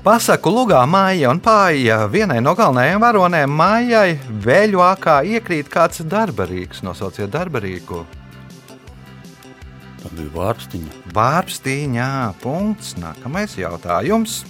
Pasaku 0.07 0.53
lugā 0.55 0.85
māja 0.87 1.33
un 1.33 1.41
pāri 1.43 1.88
vienai 2.12 2.38
no 2.38 2.53
galvenajām 2.55 3.03
varonēm 3.03 3.50
mājai 3.59 4.19
vēļu 4.45 4.83
ākā 4.87 5.17
iekrīt 5.26 5.67
kāds 5.73 6.05
darbarīgs. 6.07 6.85
Nosauciet 6.87 7.33
darbarīgu. 7.35 8.05
Tā 10.05 10.12
bija 10.15 10.31
vārpstiņa. 10.37 11.00
Vārpstīņā, 11.17 12.11
punkts. 12.38 12.95
Nākamais 13.03 13.59
jautājums. 13.59 14.45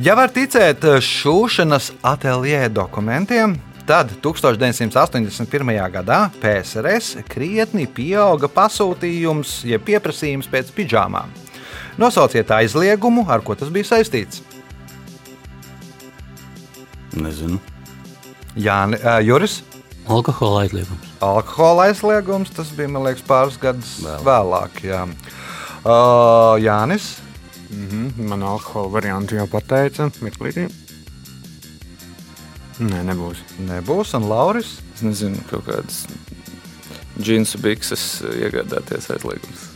Ja 0.00 0.14
var 0.16 0.30
ticēt 0.32 0.86
šūšanas 1.04 1.90
ateljē 2.00 2.64
dokumentiem, 2.72 3.58
tad 3.84 4.14
1981. 4.24 5.72
gadā 5.92 6.20
PSRS 6.40 7.18
krietni 7.28 7.84
pieauga 7.84 8.48
pasūtījums, 8.48 9.58
jeb 9.68 9.84
pieprasījums 9.84 10.48
pēc 10.48 10.70
pidžāmām. 10.72 11.28
Nosauciet 12.00 12.48
aizliegumu, 12.56 13.26
ar 13.28 13.44
ko 13.44 13.52
tas 13.52 13.68
bija 13.68 13.90
saistīts. 13.90 14.40
Nezinu. 17.12 17.60
Jā, 18.56 18.86
uh, 18.88 19.18
Juris. 19.20 19.58
Alkohola 20.08 20.64
aizliegums. 20.64 21.10
Alkohola 21.20 21.90
aizliegums 21.90 22.54
tas 22.56 22.72
bija 22.72 22.88
man 22.88 23.04
liekas, 23.04 23.26
pāris 23.28 23.60
gadus 23.60 23.98
Vēlāk. 24.00 24.24
vēlāk. 24.24 24.80
jā. 24.88 25.04
uh, 25.84 26.56
Jānis. 26.64 27.18
Mhm, 27.72 28.28
man 28.28 28.44
alkohola 28.44 28.92
variantu 28.92 29.38
jau 29.38 29.48
pateica. 29.50 30.10
Mirklītī. 30.24 30.68
Nē, 32.82 33.02
nebūs. 33.08 33.40
Nebūs, 33.68 34.14
un 34.18 34.28
Lauris. 34.28 34.78
Es 34.94 35.04
nezinu, 35.04 35.40
kaut 35.50 35.66
kādas 35.68 36.04
džinsu 37.20 37.60
bikses 37.62 38.06
iegādāties 38.32 39.10
aizliegums. 39.12 39.68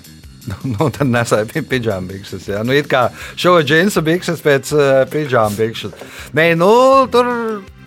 nu, 0.73 0.88
tad 0.95 1.09
nesēja 1.11 1.49
pie 1.50 1.62
pidžāma 1.67 2.12
bikses. 2.12 2.47
Jā. 2.50 2.62
Nu, 2.67 2.75
it 2.76 2.88
kā 2.91 3.09
šo 3.38 3.59
džinsu 3.67 4.03
bikses 4.07 4.43
pēc 4.45 4.73
uh, 4.76 5.03
pidžāma 5.11 5.57
bikses. 5.59 5.97
Nē, 6.37 6.53
nu, 6.59 6.71
tur 7.12 7.31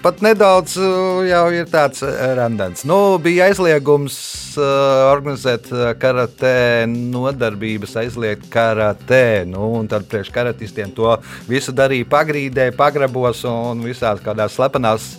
pat 0.03 0.21
nedaudz 0.23 0.77
uh, 0.79 1.21
jau 1.27 1.45
ir 1.51 1.67
tāds 1.71 2.03
uh, 2.05 2.11
randens. 2.37 2.85
Nu, 2.87 3.17
bija 3.21 3.49
aizliegums 3.49 4.15
uh, 4.55 5.09
organizēt 5.09 5.67
karatē 5.99 6.85
nodarbības, 6.89 7.97
aizliegt 8.03 8.47
karatē. 8.53 9.43
Nu, 9.49 9.71
tad 9.91 10.07
priekš 10.11 10.31
karatistiem 10.35 10.93
to 10.95 11.17
visu 11.49 11.75
darīja 11.75 12.07
pagrīdē, 12.09 12.69
pagrabos 12.77 13.43
un 13.49 13.83
visās 13.87 14.23
kādās 14.23 14.55
slepenās 14.55 15.09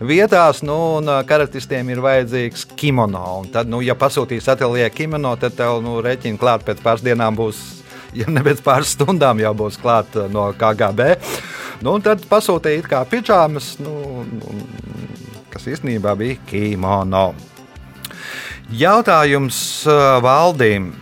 vietās. 0.00 0.64
Nu, 0.66 0.78
un 1.00 1.12
karatistiem 1.28 1.92
ir 1.92 2.04
vajadzīgs 2.04 2.68
kimono. 2.80 3.26
Un 3.42 3.52
tad, 3.52 3.68
nu, 3.68 3.82
ja 3.84 3.98
pasūtīs 3.98 4.48
ateljē 4.52 4.88
kimono, 4.94 5.36
tad 5.40 5.58
tev 5.58 5.82
nu, 5.84 6.00
rēķina 6.04 6.40
klāt 6.40 6.64
pēc 6.68 6.80
pāris 6.84 7.04
dienām 7.10 7.36
būs. 7.36 7.79
Ja 8.16 8.26
ne 8.30 8.42
pēc 8.42 8.62
pāris 8.66 8.94
stundām 8.96 9.38
jau 9.42 9.52
būs 9.54 9.78
klāta 9.80 10.26
no 10.32 10.48
KGB, 10.58 11.12
nu, 11.86 11.98
tad 12.02 12.24
pasūtīja 12.30 12.88
kā 12.90 13.04
pidžāmas, 13.08 13.76
nu, 13.84 14.24
nu, 14.26 14.56
kas 15.52 15.68
īstenībā 15.70 16.16
bija 16.18 16.40
kimono. 16.50 17.30
Jautājums 18.70 19.60
uh, 19.86 20.18
valdīm. 20.22 20.92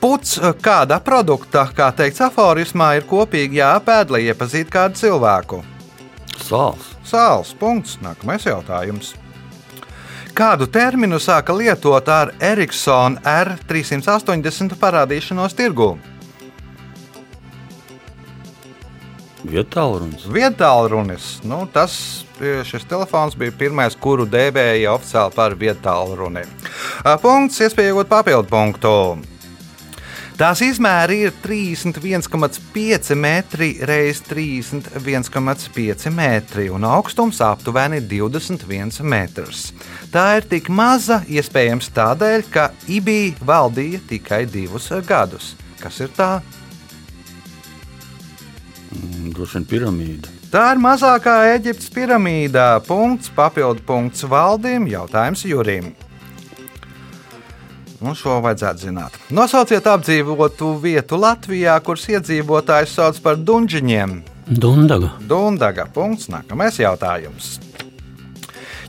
Puts 0.00 0.36
uh, 0.38 0.52
kāda 0.62 1.00
produkta, 1.04 1.66
kā 1.76 1.90
teikts 1.94 2.22
aforismā, 2.26 2.92
ir 2.98 3.08
kopīgi 3.10 3.58
jāpēd, 3.58 4.14
lai 4.14 4.24
iepazītu 4.30 4.70
kādu 4.74 5.00
cilvēku. 5.02 5.62
Sāls. 6.40 6.94
Sāls. 7.06 7.50
Punkts. 7.58 7.98
Nākamais 8.04 8.46
jautājums. 8.46 9.14
Kādu 10.40 10.64
terminu 10.72 11.18
sāka 11.20 11.52
lietot 11.52 12.06
ar 12.08 12.30
Ericsson 12.40 13.18
R380 13.28 14.72
parādīšanos 14.80 15.52
tirgū? 15.52 15.90
Vietālrunis. 19.44 20.24
Vietālrunis. 20.32 21.26
Nu, 21.44 21.66
tas 21.68 22.24
šis 22.40 22.88
telefons 22.88 23.36
bija 23.36 23.52
pirmais, 23.52 23.98
kuru 24.00 24.24
dēvēja 24.32 24.94
oficiāli 24.94 25.36
par 25.36 25.58
vietālruni. 25.60 26.46
Ā, 27.04 27.18
Punkts, 27.20 27.60
iespēja 27.60 27.92
iegūt 27.92 28.08
papildu 28.08 28.48
punktu. 28.48 28.94
Tās 30.40 30.62
izmēri 30.64 31.18
ir 31.26 31.34
31,5 31.44 33.10
metri 33.12 33.74
x 33.84 34.22
31,5 34.24 36.06
metri 36.16 36.64
un 36.72 36.86
augstums 36.88 37.42
aptuveni 37.44 38.00
21 38.08 39.04
metrs. 39.04 39.66
Tā 40.08 40.24
ir 40.38 40.48
tik 40.48 40.72
maza, 40.72 41.20
iespējams 41.28 41.92
tādēļ, 41.92 42.48
ka 42.56 42.70
IBI 42.88 43.36
valdīja 43.44 44.00
tikai 44.14 44.46
divus 44.48 44.88
gadus. 45.04 45.52
Kas 45.76 46.00
ir 46.00 46.16
tā? 46.16 46.32
Mm, 48.96 49.34
Droši 49.36 49.60
vien 49.60 49.72
piramīda. 49.76 50.36
Tā 50.48 50.70
ir 50.72 50.80
mazākā 50.80 51.40
Eģiptes 51.52 51.92
piramīda. 51.92 52.70
Punkts, 52.88 53.28
papildu 53.28 53.84
punkts 53.84 54.24
valdīm, 54.24 54.88
jautājums 54.88 55.44
Jurim. 55.44 55.92
Nu, 58.00 58.14
šo 58.16 58.38
vajadzētu 58.40 58.86
zināt. 58.86 59.16
Nosauciet 59.28 59.84
apdzīvotu 59.90 60.72
vietu 60.80 61.18
Latvijā, 61.20 61.74
kuras 61.84 62.06
iedzīvotājs 62.08 62.94
sauc 62.96 63.18
par 63.20 63.36
dunģiņiem. 63.36 64.14
Dundaga. 64.50 65.12
Dundaga. 65.28 65.84
Punkts. 65.94 66.30
Nākamais 66.32 66.80
jautājums. 66.80 67.58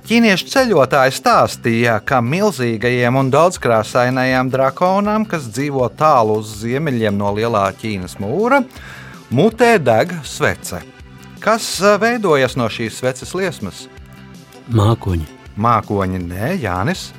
Ķīniešu 0.08 0.47
ceļotāji 0.50 1.13
stāstīja, 1.15 2.00
ka 2.04 2.17
milzīgajiem 2.26 3.19
un 3.19 3.30
daudzkrāsainajiem 3.32 4.50
drakonam, 4.52 5.28
kas 5.30 5.45
dzīvo 5.54 5.86
tālu 5.95 6.39
uz 6.41 6.56
ziemeļiem 6.63 7.15
no 7.19 7.30
lielā 7.38 7.67
Ķīnas 7.80 8.17
mūra, 8.19 8.63
mutē 9.30 9.76
deg 9.80 10.15
svece. 10.28 10.82
Kas 11.41 11.67
eh, 11.80 11.95
veidojas 12.02 12.58
no 12.60 12.67
šīs 12.71 12.97
sveces 13.00 13.32
liesmas? 13.38 13.86
Mākoņi. 14.74 15.30
Mākoņi, 15.62 16.19
nē, 16.26 16.52
Jānis, 16.63 17.12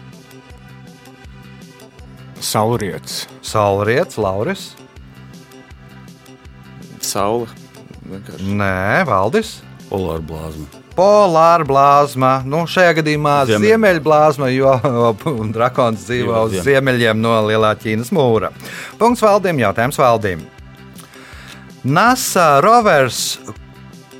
Saulrietis. 2.42 3.26
Saulrietis, 3.46 4.18
Lauris, 4.18 4.62
Saula. 7.02 7.46
Vienkārši. 8.06 8.46
nē, 8.58 9.02
Valdis. 9.08 9.56
Polāra 9.90 10.22
blāzma. 10.26 10.66
Polāra 10.96 11.64
blāzma, 11.64 12.30
nu, 12.44 12.64
šajā 12.68 12.98
gadījumā 12.98 13.34
Ziemeļ. 13.48 13.64
ziemeļblāzma, 13.70 14.48
jo 14.52 14.72
drakons 15.56 16.02
dzīvo 16.04 16.32
Dzīvo 16.34 16.42
uz 16.48 16.52
ziem. 16.58 16.64
ziemeļiem 16.68 17.20
no 17.22 17.32
Lielā 17.48 17.72
Ķīnas 17.80 18.10
mūra. 18.12 18.50
Punkts 19.00 19.24
valdīm, 19.24 19.62
jautājums 19.64 19.98
valdīm. 20.00 20.42
NASA 21.84 22.60
rovers 22.62 23.38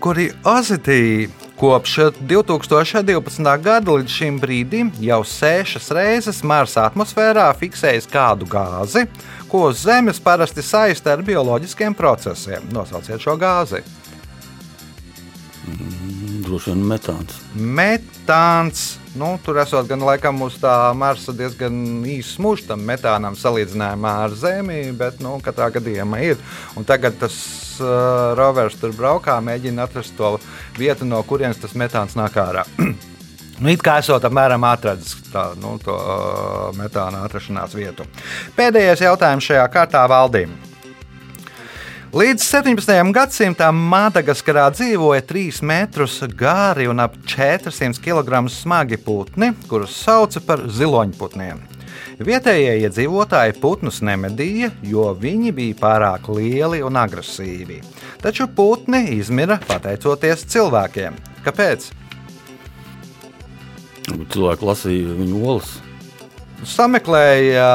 Curiosity 0.03 1.29
kopš 1.63 1.99
2012. 2.21 3.63
gada 3.63 3.93
līdz 3.95 4.11
šim 4.11 4.39
brīdim 4.43 4.89
jau 4.99 5.21
sešas 5.23 5.93
reizes 5.95 6.41
Marsa 6.43 6.89
atmosfērā 6.89 7.45
fiksējis 7.55 8.09
kādu 8.11 8.49
gāzi, 8.51 9.05
ko 9.47 9.69
uz 9.69 9.85
Zemes 9.85 10.19
parasti 10.19 10.65
saista 10.67 11.13
ar 11.15 11.23
bioloģiskiem 11.23 11.95
procesiem. 11.95 12.67
Nosauciet 12.75 13.23
šo 13.23 13.37
gāzi. 13.39 13.79
Mm, 15.69 16.02
Droši 16.53 16.69
vien 16.69 16.81
metāns. 16.85 17.37
Metāns. 17.57 18.81
Nu, 19.17 19.31
tur 19.41 19.57
esot 19.63 19.87
gan 19.89 20.03
laikam 20.05 20.43
uz 20.45 20.59
tā 20.61 20.93
Marsa 20.93 21.33
diezgan 21.33 22.03
īsts 22.05 22.37
mūžs 22.45 22.67
tam 22.69 22.83
metānam 22.85 23.33
salīdzinājumā 23.41 24.11
ar 24.27 24.35
Zemi, 24.37 24.83
bet 24.97 25.23
nu, 25.25 25.39
katrā 25.41 25.71
gadījumā 25.73 26.21
ir. 26.27 26.43
Un 26.77 26.85
tagad 26.85 27.17
tas 27.23 27.39
uh, 27.81 28.35
rovers 28.37 28.77
tur 28.81 28.93
braukā, 28.97 29.39
mēģina 29.41 29.87
atrast 29.89 30.13
to 30.19 30.35
vietu, 30.77 31.09
no 31.09 31.23
kurienes 31.25 31.61
tas 31.63 31.73
metāns 31.73 32.19
nāk 32.21 32.37
ārā. 32.45 32.67
Nu, 33.63 33.69
it 33.71 33.83
kā 33.85 34.01
esot 34.01 34.25
apmēram 34.27 34.65
atradzis 34.67 35.13
tā, 35.31 35.53
nu, 35.61 35.77
to 35.79 35.95
uh, 35.95 36.73
metāna 36.75 37.21
atrašanās 37.29 37.77
vietu. 37.79 38.09
Pēdējais 38.57 39.05
jautājums 39.05 39.47
šajā 39.47 39.69
kārtā 39.71 40.03
valdīm. 40.11 40.57
Līdz 42.13 42.43
17. 42.45 42.91
gadsimtam 43.17 43.79
Madagaskarā 43.89 44.67
dzīvoja 44.75 45.23
3 45.25 45.63
metrus 45.65 46.19
gari 46.37 46.85
un 46.85 47.01
ap 47.01 47.15
400 47.25 47.97
kg 48.05 48.43
smagi 48.53 48.99
putni, 49.01 49.49
kurus 49.65 49.95
sauca 49.97 50.43
par 50.45 50.61
ziloņputniem. 50.69 51.63
Vietējie 52.21 52.75
iedzīvotāji 52.83 53.55
putnus 53.63 54.03
nemedīja, 54.05 54.69
jo 54.85 55.07
viņi 55.17 55.55
bija 55.57 55.79
pārāk 55.81 56.29
lieli 56.37 56.83
un 56.85 57.01
agresīvi. 57.01 57.79
Taču 58.21 58.45
putni 58.45 59.17
izmira 59.17 59.57
pateicoties 59.65 60.45
cilvēkiem. 60.53 61.17
Kāpēc? 61.49 61.89
Cilvēki 64.37 64.69
lasīja 64.69 65.17
viņu 65.17 65.41
olas. 65.47 65.73
Sameklēja, 66.69 67.67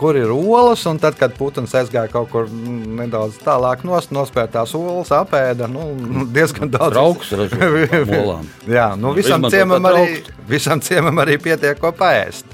kur 0.00 0.16
ir 0.18 0.32
olas, 0.34 0.84
un 0.90 1.00
tad, 1.02 1.16
kad 1.20 1.34
Putins 1.38 1.74
aizgāja 1.78 2.10
kaut 2.12 2.30
kur 2.32 2.48
mm, 2.48 2.98
nedaudz 3.02 3.38
tālāk, 3.44 3.84
nost, 3.88 4.12
nospēja 4.14 4.52
tās 4.58 4.74
olas, 4.78 5.12
apēda 5.14 5.70
nu, 5.70 5.90
diezgan 6.36 6.72
daudz. 6.74 6.92
Trauks 6.96 7.32
ražo. 7.38 7.70
Jā, 8.78 8.90
nu, 9.00 9.14
visam, 9.16 9.48
ciemam 9.52 9.88
arī, 9.90 10.20
visam 10.48 10.84
ciemam 10.84 11.24
arī 11.24 11.38
pietiek 11.42 11.80
ko 11.80 11.94
paēst. 11.96 12.46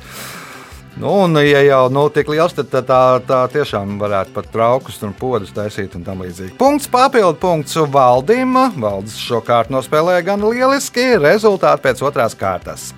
Nu, 0.94 1.10
un, 1.24 1.34
ja 1.42 1.58
jau 1.66 1.88
nu, 1.90 2.04
tik 2.14 2.28
liels, 2.30 2.54
tad 2.54 2.68
tā, 2.70 2.84
tā, 2.86 2.98
tā 3.26 3.40
tiešām 3.50 3.96
varētu 3.98 4.30
pat 4.36 4.46
traukus 4.52 5.00
un 5.02 5.10
podus 5.18 5.50
taisīt 5.54 5.96
un 5.98 6.04
tam 6.06 6.22
līdzīgi. 6.22 6.54
Punkts 6.60 6.86
papildu 6.90 7.34
punkts 7.42 7.74
valdim. 7.90 8.54
Valdis 8.78 9.18
šo 9.18 9.42
kārtu 9.42 9.74
nospēlēja 9.74 10.28
gan 10.30 10.46
lieliski, 10.46 11.16
rezultāti 11.18 11.88
pēc 11.88 12.04
otrās 12.06 12.38
kārtas. 12.38 12.92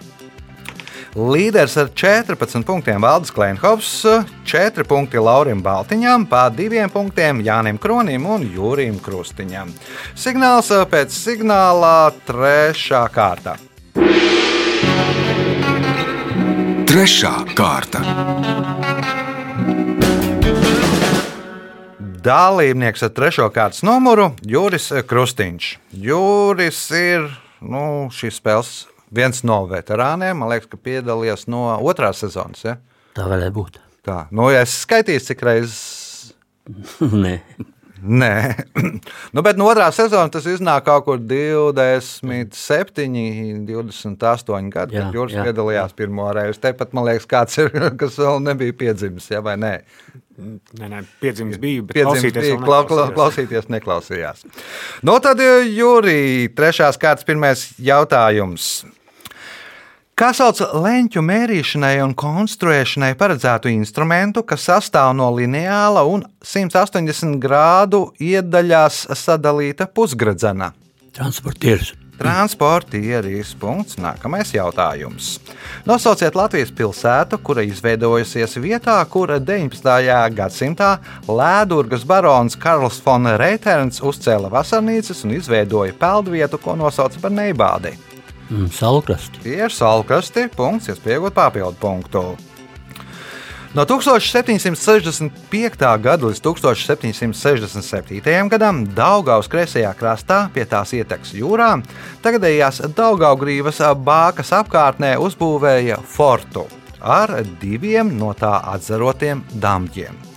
Līderis 1.16 1.78
ar 1.80 1.88
14 1.96 2.60
punktiem 2.68 3.00
Valdis 3.00 3.30
Klimhovs, 3.32 4.04
4 4.44 4.84
punkti 4.84 5.16
Laurim 5.16 5.62
Baltiņam, 5.64 6.26
pa 6.28 6.50
2 6.52 6.90
punktiem 6.92 7.38
Jānim 7.40 7.78
Kronim 7.80 8.26
un 8.28 8.42
Jūrim 8.44 8.98
Krustiņam. 9.00 9.70
Signāls 10.12 10.68
pēc 10.92 11.14
signāla 11.16 12.10
3. 12.28 13.00
kārta. 13.14 13.54
Trešā 16.90 17.32
kārta. 17.56 18.02
Dalībnieks 22.26 23.06
ar 23.08 23.14
trešo 23.16 23.48
kārtas 23.54 23.80
numuru 23.88 24.34
Juris 24.44 24.90
Krustīņš. 25.08 25.70
Juris 25.96 26.82
ir 26.92 27.24
nu, 27.64 28.10
šīs 28.12 28.42
spēles 28.42 28.74
viens 29.14 29.42
no 29.46 29.62
veterāniem. 29.70 30.38
Man 30.40 30.52
liekas, 30.52 30.70
ka 30.72 30.80
piedalījies 30.80 31.46
no 31.52 31.68
otrās 31.78 32.22
sezonas. 32.24 32.64
Ja? 32.66 32.76
Tā 33.16 33.28
varētu 33.30 33.56
būt. 33.56 33.80
Tā, 34.06 34.20
nu, 34.34 34.48
es 34.54 34.74
skaitīju, 34.84 35.24
cik 35.26 35.42
reizes. 35.46 36.34
Nē, 37.24 37.38
Nē, 38.02 38.54
nu, 39.34 39.42
bet 39.44 39.56
no 39.56 39.64
otrā 39.70 39.86
sezona 39.94 40.28
tas 40.32 40.44
iznāk 40.50 40.84
kaut 40.88 41.04
kur 41.06 41.18
27, 41.22 43.06
28 43.68 44.70
gadi, 44.74 44.96
Jā, 44.98 45.02
kad 45.06 45.14
Juris 45.16 45.36
jā, 45.38 45.42
piedalījās 45.48 45.92
pirmo 45.96 46.26
reizi. 46.36 46.60
Tepat 46.66 46.88
man 46.96 47.04
liekas, 47.08 47.28
kāds 47.30 47.54
ir, 47.62 47.68
kas 48.00 48.12
vēl 48.20 48.36
nebija 48.44 48.72
piedzimis, 48.84 49.26
ja 49.32 49.40
vai 49.44 49.56
nē. 49.60 49.74
Nē, 50.36 50.86
nē, 50.92 50.98
piedzimis 51.22 51.56
bija, 51.60 51.80
bet 51.88 51.94
Piedzimis 51.96 52.20
klausīties 52.20 52.44
bija, 52.44 52.56
klau, 52.60 52.82
neklausījos. 52.84 53.14
klausīties 53.16 53.64
neklausījās. 53.72 54.38
Nu, 55.08 55.14
tad, 55.24 55.40
Jurija, 55.64 56.50
trešās 56.58 57.00
kārtas 57.00 57.24
pirmais 57.24 57.60
jautājums. 57.80 58.84
Kā 60.16 60.30
sauc 60.32 60.62
leņķu 60.72 61.20
mērīšanai 61.20 61.98
un 62.00 62.14
konstruēšanai 62.16 63.10
paredzētu 63.20 63.68
instrumentu, 63.68 64.46
kas 64.48 64.64
sastāv 64.70 65.10
no 65.18 65.26
lineāla 65.36 66.06
un 66.08 66.24
180 66.40 67.36
grādu 67.42 68.06
iedaļās 68.16 69.02
sadalīta 69.12 69.84
pusgradzena? 69.92 70.72
transportieris. 71.16 71.92
Transportieris. 72.16 73.52
Punkts. 73.60 73.98
Nākamais 74.00 74.54
jautājums. 74.54 75.36
Nosauciet 75.84 76.36
Latvijas 76.36 76.72
pilsētu, 76.72 77.36
kura 77.44 77.64
izveidojusies 77.68 78.56
vietā, 78.56 78.96
kur 79.12 79.34
19. 79.36 80.32
gadsimtā 80.36 80.94
Lēdurgas 81.28 82.08
barons 82.08 82.56
Karls 82.56 83.02
von 83.04 83.28
Reiterns 83.36 84.00
uzcēla 84.00 84.48
vasarnīcas 84.52 85.26
un 85.28 85.36
izveidoja 85.36 85.96
peldvietu, 86.00 86.60
ko 86.64 86.80
nosauca 86.80 87.20
par 87.20 87.36
Neibādi. 87.36 87.98
Mm, 88.50 88.70
Salkrasti. 88.70 89.40
Tie 89.42 89.56
ir 89.66 89.72
salkrasti, 89.74 90.46
punkts, 90.54 90.90
iespējot 90.92 91.34
papildu 91.34 91.76
punktu. 91.80 92.36
No 93.76 93.84
1765. 93.84 96.00
gada 96.00 96.26
līdz 96.26 96.40
1767. 96.40 98.48
gadam 98.48 98.86
Daugaus 98.96 99.48
kreisajā 99.52 99.92
krastā 99.98 100.48
pie 100.54 100.64
tās 100.64 100.92
ietekas 100.96 101.34
jūrā 101.36 101.84
tagadējās 102.24 102.80
Daugaugrības 102.96 103.82
bākas 104.00 104.52
apkārtnē 104.56 105.20
uzbūvēja 105.20 106.00
fortu 106.00 106.64
ar 107.02 107.44
diviem 107.60 108.16
no 108.16 108.32
tā 108.32 108.64
atzarotiem 108.72 109.44
damģiem. 109.52 110.35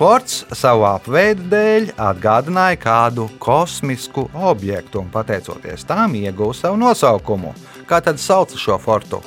Forts 0.00 0.46
savu 0.56 0.86
apveidu 0.88 1.44
dēļ 1.52 1.90
atgādināja 2.00 2.78
kādu 2.80 3.26
kosmisku 3.36 4.22
objektu 4.32 5.02
un, 5.02 5.10
pateicoties 5.12 5.84
tam, 5.84 6.14
ieguva 6.16 6.56
savu 6.56 6.78
nosaukumu. 6.80 7.52
Kā 7.84 7.98
tad 8.00 8.16
sauc 8.16 8.54
šo 8.56 8.78
fortu? 8.80 9.20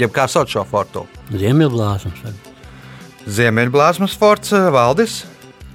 Jeb 0.00 0.14
kā 0.16 0.24
sauc 0.24 0.48
šo 0.48 0.64
fortu? 0.64 1.04
Ziemeļblāzums. 1.28 2.24
varbūt. 2.24 2.48
Ziemeļblāzmas 3.36 4.16
forts 4.16 4.56
eh, 4.56 4.70
Valdis. 4.72 5.20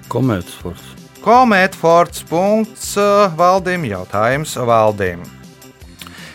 Komētas 0.10 0.58
forts. 0.64 0.94
Komēta 1.22 1.78
forts. 1.78 2.26
Punkts 2.26 2.96
eh, 2.98 3.30
Valdim. 3.38 3.86
Jautājums 3.86 4.58
Valdim. 4.58 5.22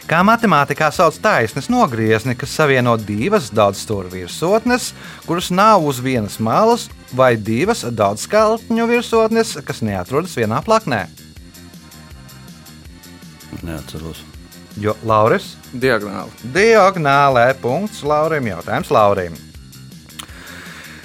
Kā 0.05 0.19
matemātikā 0.21 0.91
sauc 0.93 1.17
taisnes 1.25 1.71
nogriezni, 1.73 2.35
kas 2.37 2.53
savieno 2.53 2.93
divas 3.01 3.47
daudzstūra 3.57 4.11
virsotnes, 4.13 4.91
kuras 5.25 5.49
nav 5.49 5.87
uz 5.89 6.03
vienas 6.05 6.37
malas, 6.37 6.91
vai 7.17 7.35
divas 7.41 7.87
daudzskaltņu 7.89 8.89
virsotnes, 8.91 9.55
kas 9.65 9.81
neatrodas 9.81 10.37
vienā 10.37 10.61
plaknē? 10.67 11.07
Neatceros. 13.65 14.21
Jo 14.77 14.93
Lauris 15.07 15.55
Diagonāli. 15.73 16.53
Diagonālē 16.53 17.49
punkts 17.63 18.03
Laurim. 18.05 18.53
Jautājums 18.53 18.91
Laurim. 18.93 19.44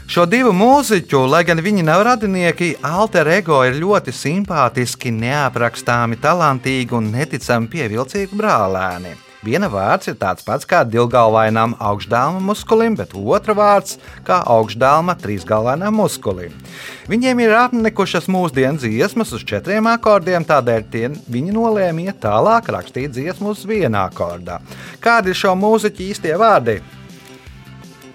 Šo 0.10 0.24
divu 0.26 0.50
mūziķu, 0.58 1.20
lai 1.30 1.44
gan 1.46 1.60
viņi 1.62 1.84
nav 1.86 2.02
radinieki, 2.08 2.72
alter 2.82 3.28
ego 3.30 3.60
ir 3.68 3.76
ļoti 3.78 4.10
simpātiski, 4.10 5.12
neaprakstāmi, 5.14 6.18
talantīgi 6.18 6.96
un 6.98 7.12
neticami 7.14 7.70
pievilcīgi 7.70 8.40
brālēni. 8.40 9.14
Viena 9.46 9.70
vārds 9.70 10.10
ir 10.10 10.18
tāds 10.18 10.42
pats 10.48 10.66
kā 10.66 10.82
divgalvainam 10.82 11.76
augšdāma 11.78 12.42
muskulim, 12.42 12.98
bet 12.98 13.14
otra 13.14 13.54
vārds 13.54 14.00
kā 14.26 14.42
augšdāma 14.50 15.14
trīsgalvainam 15.22 16.02
muskulim. 16.02 16.58
Viņiem 17.06 17.46
ir 17.46 17.54
apnikušas 17.62 18.26
mūsdienu 18.34 18.82
dziesmas 18.82 19.38
uz 19.38 19.46
četriem 19.46 19.94
akordiem, 19.94 20.42
tādēļ 20.42 20.88
tie, 20.90 21.08
viņi 21.30 21.54
nolēma 21.54 22.10
iet 22.10 22.24
tālāk, 22.26 22.74
rakstīt 22.74 23.14
dziesmu 23.14 23.54
uz 23.54 23.62
vienu 23.62 24.02
akordā. 24.02 24.58
Kādi 25.06 25.36
ir 25.36 25.46
šo 25.46 25.54
mūziķu 25.54 26.10
īstie 26.10 26.34
vārdi? 26.34 26.82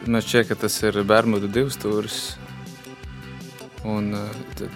Man 0.07 0.21
šķiet, 0.21 0.49
ka 0.51 0.57
tas 0.67 0.77
ir 0.85 0.99
Bermudu 1.09 1.49
divstūris. 1.49 2.35
Un 3.89 4.13
tad 4.59 4.73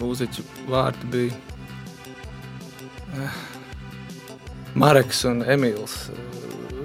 mūziķu 0.00 0.42
vārdi 0.70 1.10
bija 1.12 1.34
eh, 3.18 3.38
Mareks 4.78 5.24
un 5.30 5.44
Emīls. 5.46 5.96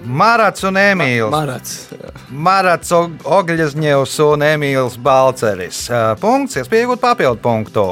Marats 0.03 0.65
un 0.67 0.77
Emīls. 0.77 1.32
Marats. 1.32 1.75
jā. 1.93 2.12
Marats 2.29 2.91
Ogļņevs 2.93 4.17
un 4.25 4.45
Emīls 4.47 4.97
Balceris. 4.99 5.86
Ā, 5.93 6.01
Punkts, 6.19 6.58
iespējot 6.60 7.01
papildu 7.01 7.39
punktu. 7.43 7.86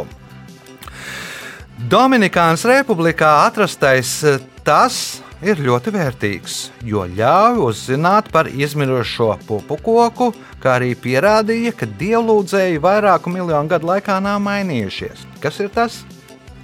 Dominikānas 1.92 2.66
republikā 2.70 3.32
atrastais 3.48 4.20
tas 4.66 5.22
ir 5.42 5.60
ļoti 5.66 5.92
vērtīgs, 5.96 6.56
jo 6.86 7.04
ļauj 7.10 7.60
uzzināt 7.66 8.30
par 8.34 8.50
izmirušo 8.52 9.32
pupu 9.48 9.78
koku, 9.82 10.30
kā 10.62 10.76
arī 10.80 10.94
pierādīja, 10.96 11.74
ka 11.78 11.88
dievlūdzēji 12.00 12.82
vairāku 12.84 13.34
miljonu 13.34 13.72
gadu 13.72 13.90
laikā 13.90 14.20
nav 14.22 14.42
mainījušies. 14.46 15.26
Kas 15.42 15.60
ir 15.64 15.72
tas, 15.74 16.02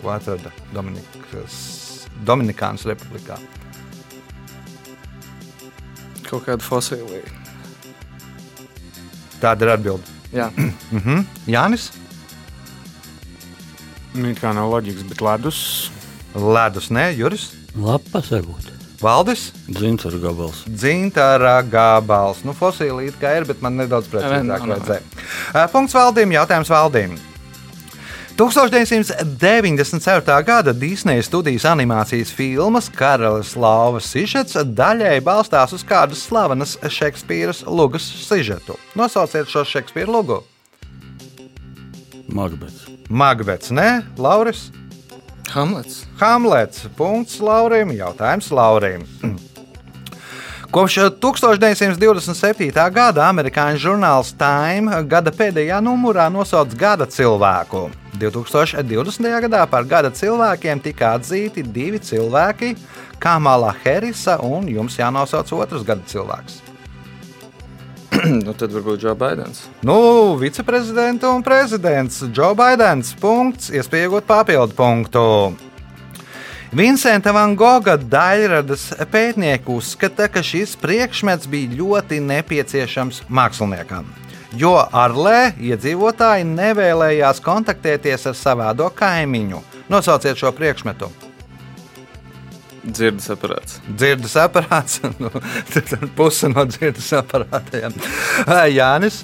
ko 0.02 0.13
atrada 0.13 0.54
Dominikas, 0.76 1.58
Dominikānas 2.28 2.86
republikā? 2.90 3.40
Kaut 6.28 6.44
kāda 6.46 6.62
fosilija. 6.66 7.24
Tāda 9.42 9.63
ir 9.68 9.74
atbilde. 9.78 10.16
Jā, 10.36 10.50
Mhm. 10.98 11.24
Jānis? 11.48 11.92
It 14.18 14.40
kā 14.42 14.50
nav 14.56 14.72
loģikas, 14.74 15.06
bet 15.08 15.22
ledus. 15.22 15.60
Ledus, 16.34 16.90
nē, 16.94 17.12
Juris, 17.18 17.52
Lapas 17.78 18.34
varbūt. 18.34 18.74
Valdis, 18.98 19.52
Dzintara 19.70 20.18
gabals. 20.18 20.63
Dzintara 20.66 21.60
gabals. 21.62 22.42
Nu, 22.48 22.56
fosilī 22.58 23.12
it 23.12 23.20
kā 23.22 23.36
ir, 23.38 23.46
bet 23.46 23.62
man 23.62 23.78
nedaudz 23.78 24.10
precīzāk 24.10 24.66
vajadzēja. 24.66 25.68
Punkts 25.70 25.94
valdīm, 25.94 26.34
jautājums 26.34 26.72
valdīm. 26.74 27.13
1994. 28.38 30.44
gada 30.46 30.74
Disneja 30.74 31.24
studijas 31.26 31.66
animācijas 31.66 32.30
filmas 32.34 32.90
Karalis 32.94 33.56
Lauvas 33.58 34.06
sižets 34.13 34.54
daļai 34.54 35.22
balstās 35.26 35.74
uz 35.74 35.84
kādas 35.86 36.22
slavenas 36.26 36.78
Šekspīras 36.82 37.66
lugas 37.66 38.04
sižetu. 38.28 38.78
Nosauciet 38.98 39.48
šo 39.50 39.63
Šekspīra 39.66 40.12
lugu. 40.13 40.44
Magbets. 42.30 42.86
Magbets, 43.10 43.72
nē, 43.74 44.02
Lauris. 44.22 44.70
Hamlets. 45.50 46.06
Hamlets. 46.20 46.88
Punkts 46.98 47.40
Laurim. 47.40 47.92
Jautājums 47.96 48.52
Laurim. 48.52 49.06
Kopš 50.72 50.98
1927. 51.24 52.74
gada 52.92 53.24
amerikāņu 53.32 53.80
žurnāls 53.80 54.34
Time 54.36 55.00
gada 55.08 55.32
pēdējā 55.32 55.80
numurā 55.80 56.28
nosauc 56.28 56.76
gada 56.76 57.08
cilvēku. 57.08 57.88
2020. 58.20 59.32
gadā 59.48 59.64
par 59.72 59.88
gada 59.88 60.12
cilvēkiem 60.12 60.84
tika 60.84 61.16
atzīti 61.16 61.64
divi 61.64 62.02
cilvēki- 62.04 62.76
Kamala 63.24 63.72
Harrisa 63.84 64.38
un 64.44 64.68
jums 64.68 65.00
jānosauc 65.00 65.54
otrs 65.56 65.88
gada 65.88 66.04
cilvēks. 66.04 66.67
nu, 68.46 68.54
tad 68.58 68.74
varbūt 68.76 69.02
Džo 69.02 69.16
Baidens. 69.18 69.66
Nu, 69.86 70.36
viceprezidents 70.40 71.26
un 71.28 71.46
prezidents 71.46 72.22
Džo 72.32 72.54
Baidens. 72.58 73.13
Punkts, 73.22 73.72
iespējot 73.74 74.28
papildu 74.28 74.78
punktu. 74.78 75.26
Vincenta 76.76 77.32
Van 77.32 77.56
Goga 77.56 77.96
daļradas 77.96 78.90
pētnieki 79.12 79.72
uzskata, 79.72 80.28
ka 80.28 80.44
šis 80.44 80.76
priekšmets 80.82 81.48
bija 81.48 81.78
ļoti 81.80 82.20
nepieciešams 82.20 83.24
māksliniekam. 83.32 84.10
Jo 84.58 84.74
Arlē 84.92 85.54
iedzīvotāji 85.60 86.48
nevēlējās 86.50 87.40
kontaktēties 87.44 88.28
ar 88.28 88.36
savādo 88.36 88.92
kaimiņu. 88.96 89.63
Nosauciet 89.92 90.40
šo 90.40 90.52
priekšmetu. 90.56 91.08
Dzirdes 92.88 93.28
aparāts. 93.34 93.80
Dzirdes 93.89 94.36
aparāts, 94.39 95.02
nu, 95.21 95.32
tad 95.73 96.06
puse 96.15 96.47
no 96.52 96.63
dzirdes 96.69 97.10
aparātiem. 97.17 97.95
Jānis. 98.71 99.21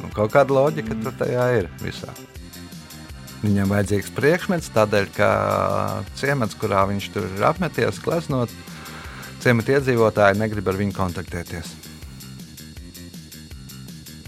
Nu, 0.00 0.08
kaut 0.16 0.32
kāda 0.32 0.56
loģika 0.56 0.96
tur 1.04 1.16
tajā 1.20 1.46
ir 1.60 1.68
visā. 1.82 2.08
Viņam 3.42 3.72
vajadzīgs 3.74 4.12
priekšmets, 4.14 4.70
tādēļ, 4.72 5.08
ka 5.16 5.28
ciemats, 6.18 6.54
kurā 6.58 6.84
viņš 6.88 7.08
tur 7.12 7.26
ir 7.26 7.44
apmeties, 7.48 7.98
gleznot, 8.04 8.52
ciemata 9.42 9.74
iedzīvotāji 9.76 10.38
negrib 10.38 10.70
ar 10.70 10.78
viņu 10.78 10.94
kontaktēties. 10.96 11.72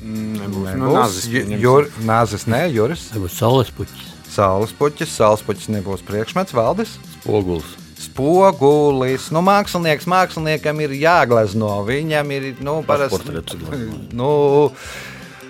Nebūs. 0.04 0.74
Nu, 0.76 0.90
Nebūs. 0.90 1.20
Ju- 1.30 1.44
pieņemsim. 1.44 1.62
Jur, 1.62 1.86
nāzis, 2.04 2.44
nē, 2.50 2.66
Juris. 2.74 3.06
Nebūs 3.14 3.38
saules 3.40 3.70
puķis, 3.72 4.10
Saules 4.34 4.72
puķis, 4.74 5.12
saules 5.14 5.44
puķis 5.46 5.70
nebūs 5.70 6.02
priekšmets, 6.04 6.52
valdis. 6.58 6.96
Spogulis. 7.24 7.72
Spogulis. 8.04 9.30
Nu, 9.32 9.40
mākslinieks 9.44 10.04
māksliniekam 10.10 10.82
ir 10.84 10.92
jāglezno. 10.98 11.78
Viņam 11.88 12.32
ir 12.36 12.50
nu, 12.64 12.82
parasti. 12.84 13.40
Nu, 14.18 14.28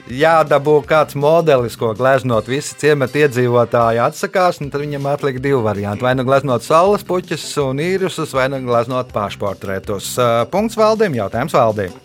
jādabū 0.07 0.77
kāds 0.87 1.17
modelis, 1.19 1.75
ko 1.81 1.91
gleznot. 1.99 2.47
Visi 2.51 2.77
ciemata 2.79 3.25
iedzīvotāji 3.25 4.03
atsakās, 4.05 4.61
un 4.63 4.71
tad 4.71 4.85
viņam 4.85 5.09
atlika 5.11 5.43
divi 5.43 5.59
varianti. 5.65 6.07
Vai 6.07 6.15
nu 6.15 6.27
gleznot 6.29 6.63
saules 6.63 7.03
puķus 7.09 7.49
un 7.65 7.83
īrusus, 7.83 8.37
vai 8.37 8.47
nu 8.53 8.63
gleznot 8.69 9.11
pašportretus. 9.17 10.15
Punkts 10.55 10.79
valdīm, 10.79 11.19
jautājums 11.19 11.59
valdīm. 11.59 11.99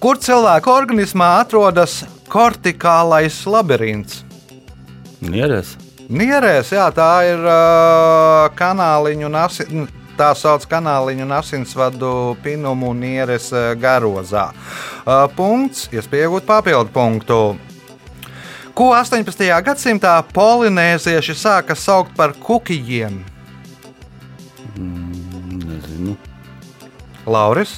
Kur 0.00 0.16
cilvēka 0.16 0.72
organismā 0.72 1.34
atrodas 1.42 2.00
kortikālais 2.32 3.42
labirints? 3.44 4.22
Nierēs. 5.20 5.76
Nierēs, 6.10 6.72
jā, 6.74 6.88
tā 6.90 7.10
ir 7.28 7.42
uh, 7.46 8.48
kanāliņu 8.58 9.26
un 9.28 9.36
asi- 9.38 9.66
tā 10.18 10.32
sauc 10.36 10.64
kanāliņu 10.68 11.22
un 11.22 11.32
asinsvadu 11.36 12.36
pinumu 12.42 12.90
nieres 12.98 13.50
garozā. 13.78 14.48
Uh, 15.06 15.28
punkts, 15.36 15.86
iespējot 15.94 16.44
papildu 16.48 16.90
punktu. 16.92 17.38
Ko 18.74 18.90
18. 18.96 19.46
gadsimtā 19.62 20.16
polinēzieši 20.34 21.34
sāka 21.36 21.76
saukt 21.76 22.14
par 22.16 22.32
kukijiem? 22.32 23.20
Nezinu. 24.80 26.16
Lauris, 27.26 27.76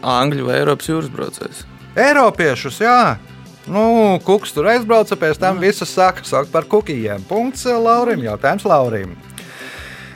Angļu 0.00 0.46
vai 0.46 0.54
Eiropas 0.62 0.88
jūras 0.88 1.10
braucējs. 1.12 1.64
Eiropiešus, 2.00 2.78
jā. 2.80 3.18
Nu, 3.70 4.18
kuks 4.26 4.50
tur 4.50 4.66
aizbrauca, 4.66 5.14
pēc 5.14 5.38
tam 5.38 5.60
visus 5.62 5.92
sāka 5.94 6.24
saukt 6.26 6.50
par 6.50 6.66
kukijiem. 6.66 7.22
Punkts 7.28 7.68
uh, 7.68 7.76
Laurim, 7.78 8.24
jautājums 8.26 8.64
Laurim. 8.66 9.12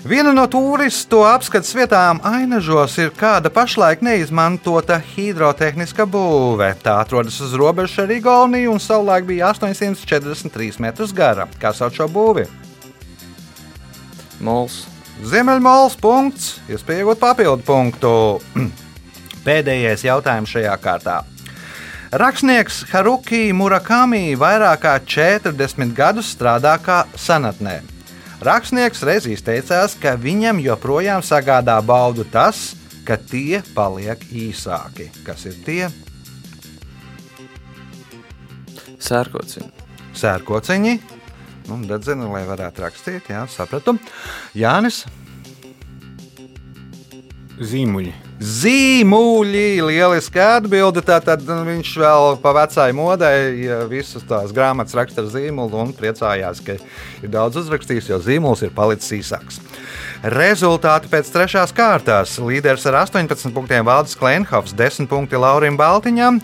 Viena 0.04 0.34
no 0.36 0.42
turistu 0.50 1.22
apskates 1.24 1.70
vietām 1.72 2.18
Ainažos 2.28 2.98
ir 3.00 3.12
kāda 3.16 3.48
pašlaik 3.54 4.02
neizmantota 4.04 4.98
hidrotehniska 5.14 6.04
būve. 6.04 6.74
Tā 6.82 6.98
atrodas 7.00 7.38
uz 7.40 7.54
robežas 7.56 8.02
ar 8.02 8.12
Igauniju 8.12 8.74
un 8.74 8.82
savulaik 8.82 9.24
bija 9.30 9.48
843 9.54 10.82
metrus 10.84 11.14
gara. 11.16 11.46
Kā 11.62 11.72
sauc 11.72 11.96
šo 11.96 12.10
būvi? 12.12 12.44
Mols. 14.44 14.82
Ziemeļmols 15.24 15.94
punkts, 16.02 16.56
iespējot 16.68 17.22
papildu 17.22 17.64
punktu. 17.64 18.16
Pēdējais 19.46 20.04
jautājums 20.04 20.52
šajā 20.52 20.74
kārtā. 20.82 21.22
Rakstnieks 22.14 22.84
Haruki 22.92 23.48
Murakami 23.50 24.36
vairāk 24.38 24.84
kā 24.84 24.92
40 25.02 25.90
gadus 25.98 26.28
strādā 26.30 26.76
kā 26.78 27.00
senatnē. 27.18 27.80
Rakstnieks 28.38 29.00
reiz 29.02 29.24
izteicās, 29.26 29.96
ka 29.98 30.12
viņam 30.22 30.60
joprojām 30.62 31.24
sagādā 31.26 31.74
baudu 31.82 32.22
tas, 32.30 32.76
ka 33.02 33.16
tie 33.18 33.64
paliek 33.74 34.22
īsāki. 34.30 35.08
Kas 35.26 35.42
ir 35.50 35.56
tie? 35.66 35.88
Sērkociņi. 39.02 39.72
Sērkociņi. 40.14 40.94
Nu, 41.66 41.80
dedzina, 41.88 42.28
lai 42.30 42.44
varētu 42.46 42.84
rakstīt, 42.84 43.32
jā, 43.34 43.42
sapratu. 43.50 43.96
Jānis. 44.54 45.02
Zīmuļi. 47.58 48.14
Zīmuļi, 48.42 49.78
lieliski 49.86 50.40
atbildi. 50.42 51.04
Tātad 51.06 51.44
viņš 51.44 51.90
vēl 52.02 52.24
pa 52.42 52.54
vecai 52.56 52.88
modei 52.96 53.66
ja 53.68 53.84
visas 53.90 54.26
tās 54.26 54.50
grāmatas 54.54 54.96
raksta 54.98 55.22
ar 55.22 55.30
zīmolu 55.30 55.78
un 55.84 55.92
priecājās, 55.94 56.62
ka 56.64 56.76
ir 57.22 57.30
daudz 57.30 57.60
uzrakstījis, 57.62 58.10
jo 58.10 58.18
zīmols 58.24 58.64
ir 58.66 58.74
palicis 58.74 59.14
īsāks. 59.20 59.60
Rezultāti 60.34 61.10
pēc 61.12 61.28
trešās 61.30 61.74
kārtās. 61.76 62.34
Līderis 62.40 62.86
ar 62.90 63.02
18 63.04 63.54
punktiem 63.54 63.86
Valdis 63.86 64.16
Klenhovs, 64.18 64.74
10 64.74 65.06
punkti 65.10 65.38
Laurim 65.38 65.78
Baltiņam, 65.78 66.40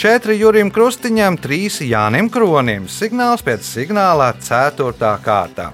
4 0.00 0.38
Jurim 0.40 0.72
Krustiņam, 0.74 1.38
3 1.44 1.84
Jānim 1.86 2.32
Kronim. 2.32 2.88
Signāls 2.90 3.44
pēc 3.46 3.68
signāla 3.68 4.32
4. 4.42 5.12
kārtā. 5.22 5.70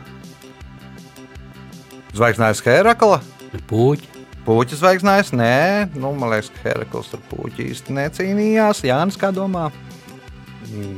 Zvaigznājs 2.12 2.60
Hērakla. 2.64 3.20
puķi, 3.68 4.12
Puķis 4.42 4.80
zvaigznājs, 4.80 5.30
nē, 5.38 5.94
nu, 5.94 6.10
man 6.18 6.32
liekas, 6.32 6.48
ka 6.50 6.64
Herakls 6.66 7.12
ar 7.14 7.20
puķi 7.30 7.68
īsti 7.70 7.94
necīnījās. 7.94 8.80
Jānis, 8.82 9.18
kā 9.20 9.30
domā? 9.34 9.68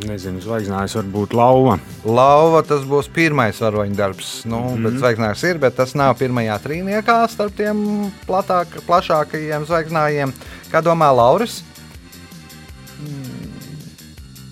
Nezinu, 0.06 0.40
zvaigznājs 0.40 0.94
var 0.96 1.10
būt 1.12 1.34
lauva. 1.36 1.74
Lauva 2.06 2.62
tas 2.64 2.86
būs 2.88 3.10
pirmais 3.12 3.60
varoņdarbs. 3.60 4.30
Nu, 4.48 4.60
mm 4.62 4.86
-hmm. 4.86 4.98
Zvaigznājs 5.02 5.42
ir, 5.50 5.58
bet 5.58 5.76
tas 5.76 5.92
nav 5.94 6.14
pirmajā 6.18 6.56
trīniekā 6.64 7.18
starp 7.28 7.56
tiem 7.56 8.10
platāk, 8.26 8.80
plašākajiem 8.86 9.66
zvaigznājiem. 9.66 10.32
Kā 10.72 10.80
domā 10.80 11.10
Lauris? 11.16 11.62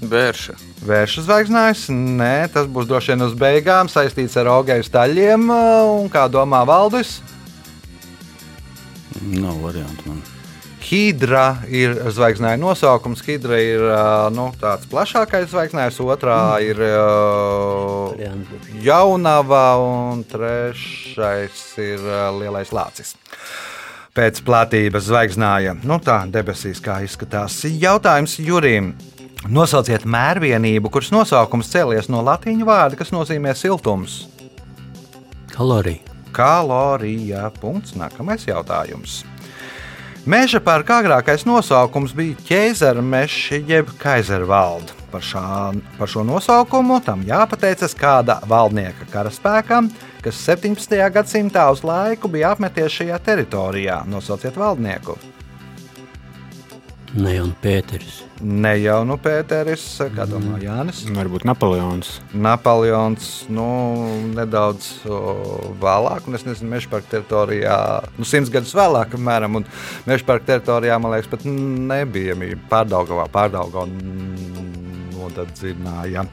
Vērša. 0.02 0.71
Vērša 0.82 1.22
zvaigznājs, 1.28 1.84
nē, 1.94 2.48
tas 2.50 2.66
būs 2.66 2.88
droši 2.90 3.12
vien 3.12 3.22
uz 3.28 3.36
beigām 3.38 3.86
saistīts 3.90 4.34
ar 4.40 4.50
augēju 4.50 4.82
staļiem. 4.88 5.46
Un 5.46 6.08
kā 6.10 6.26
domā 6.32 6.64
Valdis? 6.66 7.20
Nav 9.22 9.60
variantu 9.62 10.10
man. 10.10 10.22
Hidra 10.82 11.62
ir 11.70 11.94
zvaigznāja 12.10 12.58
nosaukums. 12.58 13.22
Hidra 13.22 13.60
ir 13.62 13.84
ā, 13.94 14.02
nu, 14.34 14.48
tāds 14.58 14.90
plašākais 14.90 15.46
zvaigznājs, 15.52 16.02
otrā 16.02 16.40
mm. 16.58 16.66
ir 16.66 16.82
būtu. 18.50 18.74
jaunava, 18.82 19.64
un 19.86 20.26
trešais 20.26 21.62
ir 21.78 22.02
ā, 22.02 22.26
lielais 22.42 22.74
lācis. 22.74 23.14
Pēc 24.12 24.42
platības 24.44 25.06
zvaigznāja. 25.06 25.78
Nu, 25.86 26.02
tā 26.02 26.24
debesīs 26.28 26.82
kā 26.84 26.98
izskatās. 27.06 27.62
Jautājums 27.64 28.36
Jurim. 28.42 28.92
Nosauciet 29.50 30.04
mērvienību, 30.06 30.90
kuras 30.92 31.10
nosaukums 31.10 31.70
cēlies 31.72 32.06
no 32.12 32.20
latīņu 32.22 32.66
vārda, 32.68 32.98
kas 33.00 33.10
nozīmē 33.10 33.56
siltums. 33.58 34.28
Kalorija. 35.50 36.12
Kalorija. 36.32 37.48
Punkts. 37.60 37.96
Nākamais 37.98 38.46
jautājums. 38.46 39.22
Meža 40.22 40.60
parka 40.62 41.00
agrākais 41.02 41.42
nosaukums 41.42 42.14
bija 42.14 42.38
ķēzara 42.46 43.02
meža 43.02 43.58
jeb 43.66 43.90
kaizervalda. 43.98 44.94
Par, 45.10 45.24
šā, 45.26 45.42
par 45.98 46.08
šo 46.08 46.22
nosaukumu 46.24 47.00
tam 47.04 47.24
jāpateicas 47.26 47.92
kāda 47.98 48.38
valdnieka 48.48 49.10
karaspēkam, 49.12 49.90
kas 50.24 50.38
17. 50.46 50.94
gadsimtā 51.12 51.66
uz 51.74 51.82
laiku 51.84 52.30
bija 52.32 52.54
apmeties 52.54 52.94
šajā 53.02 53.18
teritorijā. 53.26 53.98
Nosauciet 54.08 54.56
valdnieku. 54.56 55.18
Ne 57.12 57.34
jau 57.34 57.48
Pēteris. 57.60 58.22
Ne 58.40 58.70
jau 58.80 59.02
nu 59.04 59.18
Pēteris, 59.20 59.82
kā 60.14 60.24
domā 60.28 60.56
Jānis. 60.62 61.02
Varbūt 61.12 61.44
Napoleons. 61.44 62.14
Napoleons 62.32 63.26
nu, 63.52 63.66
nedaudz 64.32 64.88
vēlāk, 65.82 66.24
un 66.24 66.38
es 66.38 66.46
nezinu, 66.46 66.70
meža 66.72 66.88
parka 66.92 67.18
teritorijā, 67.18 67.76
nu, 68.16 68.24
simts 68.28 68.52
gadus 68.54 68.72
vēlāk, 68.78 69.18
apmēram, 69.18 69.60
un 69.60 69.68
meža 70.08 70.24
parka 70.30 70.54
teritorijā, 70.54 70.96
man 71.02 71.12
liekas, 71.12 71.28
pat 71.34 71.44
nebija 71.44 72.38
pārdaugavā, 72.72 73.28
pārdaugavā 73.34 73.84
nodadzināja. 75.12 76.24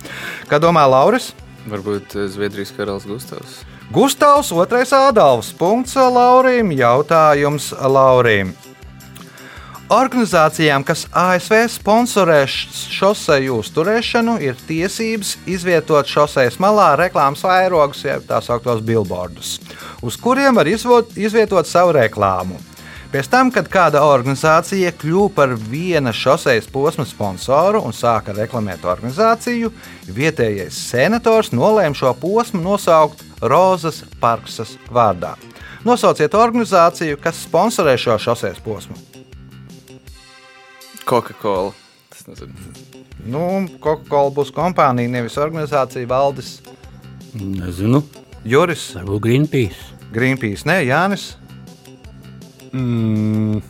Kā 0.48 0.62
domā 0.64 0.88
Lauris? 0.88 1.34
Varbūt 1.68 2.16
eh, 2.16 2.32
Zviedrijas 2.32 2.72
karalis 2.78 3.10
Gustavs. 3.10 3.60
Gustavs, 3.92 4.54
otrais 4.56 4.96
Ādams, 4.96 5.52
punkts 5.60 6.00
Laurim, 6.00 6.72
jautājums 6.72 7.74
Laurim. 7.84 8.56
Organizācijām, 9.90 10.84
kas 10.86 11.08
ASV 11.18 11.64
sponsorē 11.74 12.44
šoseju 12.46 13.56
uzturēšanu, 13.58 14.36
ir 14.46 14.60
tiesības 14.68 15.32
izvietot 15.50 16.06
šosejas 16.06 16.60
malā 16.62 16.92
reklāmas 17.00 17.42
vairogus, 17.42 18.04
jeb 18.06 18.28
tā 18.30 18.38
sauktos 18.46 18.84
billboardus, 18.86 19.56
uz 20.06 20.20
kuriem 20.22 20.62
var 20.62 20.70
izvot, 20.70 21.18
izvietot 21.18 21.66
savu 21.66 21.98
reklāmu. 21.98 22.62
Pēc 23.10 23.32
tam, 23.34 23.50
kad 23.50 23.66
kāda 23.74 24.06
organizācija 24.06 24.94
kļuva 24.94 25.34
par 25.34 25.58
viena 25.58 26.14
šosejas 26.14 26.70
posma 26.70 27.08
sponsoru 27.10 27.82
un 27.82 27.90
sāka 27.90 28.38
reklamēt 28.38 28.86
organizāciju, 28.86 29.74
vietējais 30.06 30.78
senators 30.92 31.50
nolēma 31.50 31.98
šo 31.98 32.14
posmu 32.22 32.62
nosaukt 32.62 33.26
Rozas 33.42 34.04
Parksas 34.22 34.78
vārdā. 34.94 35.34
Nosauciet 35.82 36.38
organizāciju, 36.38 37.18
kas 37.18 37.48
sponsorē 37.50 37.98
šo 37.98 38.22
šosejas 38.22 38.62
posmu. 38.62 39.09
Coca-Cola. 41.10 41.74
Tas 42.14 42.26
nezinu. 42.30 42.54
Nu, 43.26 43.46
Coca-Cola 43.82 44.34
būs 44.34 44.54
kompānija, 44.56 45.10
nevis 45.12 45.38
organizācija, 45.42 46.08
valdis, 46.10 46.60
Nezinu. 47.34 48.02
Juris, 48.46 48.90
Varbūt 48.98 49.22
Greenpeace. 49.22 49.98
Greenpeace, 50.14 50.66
Nē, 50.66 50.80
Jānis. 50.88 51.36
Mm. 52.74 53.62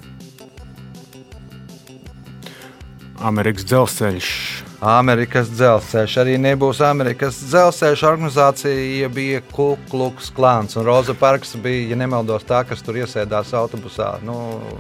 Amerikas 3.20 3.68
dzelzceļš. 3.68 4.30
Amerikas 4.80 5.50
dzelzceļš 5.52 6.14
arī 6.22 6.38
nebūs 6.40 6.80
Amerikas 6.88 7.36
dzelzceļš. 7.50 8.04
Organizācija 8.08 9.10
bija 9.12 9.42
Kukluks 9.52 10.30
klāns, 10.36 10.78
un 10.80 10.88
Roza 10.88 11.16
Parks 11.20 11.52
bija, 11.60 11.90
ja 11.92 12.00
nemaldos, 12.00 12.46
tā, 12.48 12.62
kas 12.68 12.84
tur 12.86 12.96
iesēdās 13.02 13.52
autobusā. 13.60 14.14
Nu, 14.24 14.38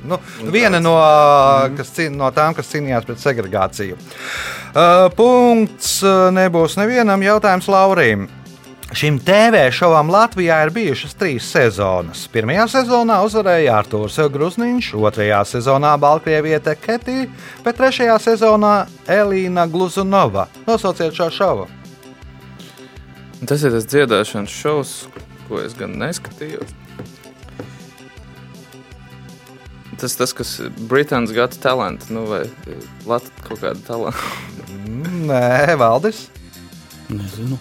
nu, 0.07 0.19
viena 0.55 0.79
no, 0.79 0.95
kas, 1.75 1.91
cīn- 1.97 2.15
no 2.15 2.31
tām, 2.31 2.55
kas 2.55 2.71
cīnījās 2.71 3.07
pret 3.09 3.19
segregāciju. 3.19 3.99
Uh, 4.69 5.09
punkts 5.17 5.97
uh, 6.05 6.29
nebūs 6.31 6.79
nevienam 6.79 7.23
jautājums 7.25 7.67
Laurim. 7.67 8.29
Šim 8.89 9.19
TV 9.21 9.67
šovam 9.71 10.09
Latvijā 10.09 10.63
ir 10.65 10.71
bijušas 10.73 11.13
trīs 11.13 11.45
sezonas. 11.53 12.23
Pirmajā 12.33 12.63
sezonā 12.73 13.19
uzvarēja 13.21 13.75
Arthurs 13.77 14.17
Grusniņš, 14.33 14.87
otrajā 14.97 15.43
sezonā 15.45 15.91
Baltkrieviete 16.01 16.73
Ketī, 16.81 17.27
bet 17.61 17.77
trešajā 17.77 18.17
sezonā 18.23 18.73
Elīna 19.05 19.67
Gluzunova. 19.69 20.47
Nosauciet 20.65 21.13
šo 21.13 21.29
šovu. 21.29 21.69
Tas 23.45 23.61
ir 23.61 23.77
tas 23.77 23.85
dziedāšanas 23.93 24.57
šovs, 24.57 24.97
ko 25.45 25.61
es 25.61 25.77
gan 25.77 25.93
neskatījos. 26.01 26.73
Tas 30.01 30.17
tas, 30.17 30.33
kas 30.33 30.59
Britānijas 30.89 31.35
gada 31.37 31.61
talants, 31.61 32.09
nu 32.09 32.25
vai 32.25 32.47
Latvijas 33.05 33.43
kaut 33.45 33.61
kāda 33.61 33.83
talanta. 33.85 34.31
Nē, 35.29 35.75
Valdis. 35.77 36.25
Nezinu. 37.13 37.59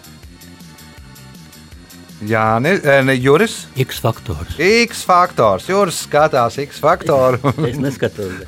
Jā, 2.26 2.58
ne, 2.58 2.74
ne 3.06 3.14
Juris. 3.14 3.68
X 3.78 4.00
faktors. 4.02 4.56
X 4.58 5.04
faktors. 5.06 5.68
Juris 5.70 6.00
skatās 6.02 6.58
X 6.58 6.80
faktoru. 6.82 7.38
Es 7.68 7.78
neskatos. 7.78 8.40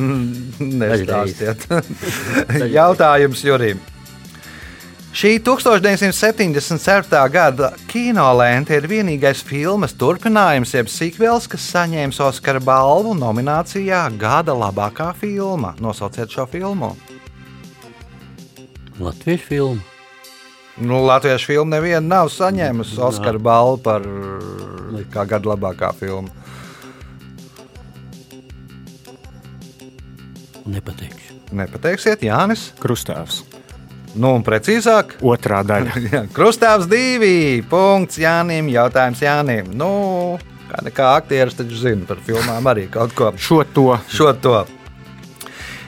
Nestāstiet. 0.82 1.66
Jautājums 2.78 3.42
Jurim. 3.42 3.82
Šī 5.18 5.38
1977. 5.42 7.10
gada 7.32 7.72
kinolente 7.90 8.76
ir 8.76 8.86
vienīgais 8.86 9.40
filmas 9.42 9.96
turpinājums, 9.98 10.76
jeb 10.76 10.86
sikvels, 10.92 11.48
kas 11.50 11.64
saņēma 11.72 12.14
Oskara 12.28 12.62
balvu 12.62 13.16
nominācijā 13.18 14.04
Gada 14.20 14.54
labākā 14.54 15.10
filma. 15.18 15.74
Nosauciet 15.82 16.30
šo 16.30 16.46
filmu. 16.46 16.94
Latviešu 19.00 19.48
filma. 19.48 19.97
Nu, 20.80 21.00
Latviešu 21.02 21.50
filma 21.52 21.76
neviena 21.76 22.04
nav 22.06 22.28
saņēmusi 22.30 23.00
Oskara 23.02 23.40
balvu 23.42 23.80
par 23.82 24.04
kā 25.12 25.24
gada 25.26 25.50
labākā 25.50 25.90
filmu. 25.98 26.30
Nepateikšu. 30.68 31.38
Nepateiksiet, 31.56 32.22
Jānis. 32.22 32.68
Krustāvs. 32.78 33.42
Nu, 34.18 34.34
un 34.36 34.44
precīzāk, 34.44 35.16
Otrā 35.24 35.62
daļa. 35.66 36.00
Jā, 36.12 36.22
Krustāvs 36.34 36.88
divi. 36.90 37.64
Punkts 37.68 38.20
Jānim. 38.20 38.70
Jautājums 38.72 39.22
Jānim. 39.24 39.72
Nu, 39.76 39.90
kā 40.68 40.82
nekā 40.84 41.12
aktieris 41.18 41.56
taču 41.58 41.78
zina 41.80 42.08
par 42.08 42.20
filmām 42.24 42.70
arī 42.70 42.88
kaut 42.92 43.14
ko 43.16 43.32
Šo 43.36 43.64
to 43.74 43.90
šo 44.12 44.34
to. 44.42 44.60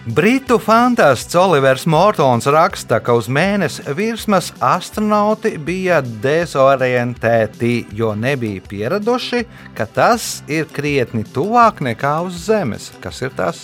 Britu 0.06 0.56
fantāsts 0.56 1.36
Olivers 1.36 1.84
Mortons 1.84 2.46
raksta, 2.48 3.02
ka 3.04 3.12
uz 3.18 3.26
mēnesi 3.28 3.84
virsmas 3.92 4.48
astronauti 4.64 5.58
bija 5.60 5.98
dezorientēti, 6.00 7.74
jo 7.92 8.14
nebija 8.16 8.64
pieraduši, 8.64 9.44
ka 9.76 9.84
tas 9.84 10.40
ir 10.48 10.70
krietni 10.72 11.26
tuvāk 11.34 11.84
nekā 11.84 12.14
uz 12.24 12.40
Zemes. 12.46 12.88
Kas 13.04 13.20
ir 13.20 13.36
tas? 13.36 13.60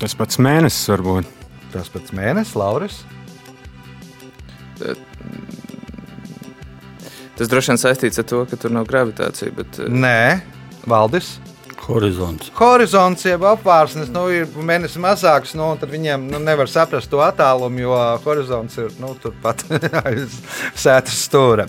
tas 0.00 0.16
pats 0.16 0.40
mēnesis 0.40 0.88
varbūt. 0.90 1.28
Tas 1.72 1.88
pats 1.92 2.12
mēnesis, 2.16 2.56
Lauris. 2.58 3.00
Tas 7.34 7.50
droši 7.50 7.72
vien 7.72 7.80
saistīts 7.80 8.20
ar 8.20 8.26
to, 8.30 8.44
ka 8.48 8.58
tur 8.60 8.72
nav 8.74 8.88
gravitācija. 8.90 9.52
Bet, 9.56 9.80
eh, 9.80 9.88
Nē, 9.88 10.40
Valdis. 10.88 11.38
Horizons. 11.84 12.48
Horizons 12.56 13.24
jeb 13.26 13.44
apvārsnes 13.44 14.08
nu, 14.12 14.24
ir 14.32 14.48
mēnesis 14.56 14.96
mazāks, 15.02 15.52
nu, 15.58 15.66
tad 15.80 15.90
viņiem 15.92 16.28
nu, 16.32 16.40
nevar 16.40 16.70
saprast 16.70 17.10
to 17.12 17.20
attālumu, 17.24 17.82
jo 17.84 17.98
horizons 18.24 18.78
ir 18.80 18.94
nu, 19.02 19.12
turpat 19.20 19.66
aiz 20.04 20.38
sētas 20.72 21.26
stūra. 21.26 21.68